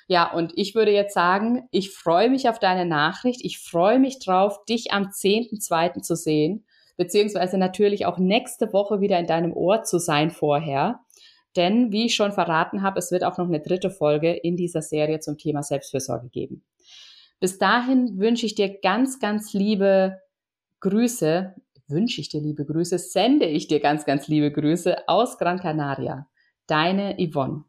Ja, 0.08 0.30
und 0.30 0.52
ich 0.58 0.76
würde 0.76 0.92
jetzt 0.92 1.14
sagen, 1.14 1.70
ich 1.72 1.92
freue 1.92 2.30
mich 2.30 2.50
auf 2.50 2.60
deine 2.60 2.86
Nachricht. 2.86 3.46
Ich 3.46 3.60
freue 3.60 3.98
mich 3.98 4.20
drauf, 4.20 4.66
dich 4.66 4.92
am 4.92 5.04
10.2. 5.04 6.02
zu 6.02 6.18
sehen, 6.18 6.66
beziehungsweise 6.98 7.58
natürlich 7.58 8.06
auch 8.06 8.18
nächste 8.18 8.74
Woche 8.74 9.00
wieder 9.00 9.18
in 9.20 9.28
deinem 9.28 9.54
Ohr 9.54 9.84
zu 9.84 10.00
sein 10.00 10.30
vorher. 10.32 11.00
Denn, 11.56 11.94
wie 11.94 12.08
ich 12.08 12.16
schon 12.16 12.34
verraten 12.34 12.82
habe, 12.82 13.00
es 13.00 13.12
wird 13.12 13.24
auch 13.24 13.38
noch 13.38 13.48
eine 13.48 13.62
dritte 13.62 13.90
Folge 13.90 14.34
in 14.34 14.58
dieser 14.58 14.82
Serie 14.82 15.22
zum 15.22 15.38
Thema 15.38 15.64
Selbstfürsorge 15.64 16.28
geben. 16.28 16.64
Bis 17.42 17.58
dahin 17.58 18.20
wünsche 18.20 18.46
ich 18.46 18.54
dir 18.54 18.80
ganz, 18.82 19.20
ganz 19.20 19.52
liebe 19.52 20.20
Grüße, 20.80 21.56
wünsche 21.88 22.22
ich 22.22 22.30
dir 22.30 22.40
liebe 22.40 22.66
Grüße, 22.66 23.00
sende 23.00 23.48
ich 23.48 23.68
dir 23.68 23.80
ganz, 23.80 24.06
ganz 24.06 24.28
liebe 24.28 24.52
Grüße 24.52 25.10
aus 25.10 25.40
Gran 25.40 25.60
Canaria. 25.60 26.30
Deine 26.68 27.18
Yvonne. 27.18 27.64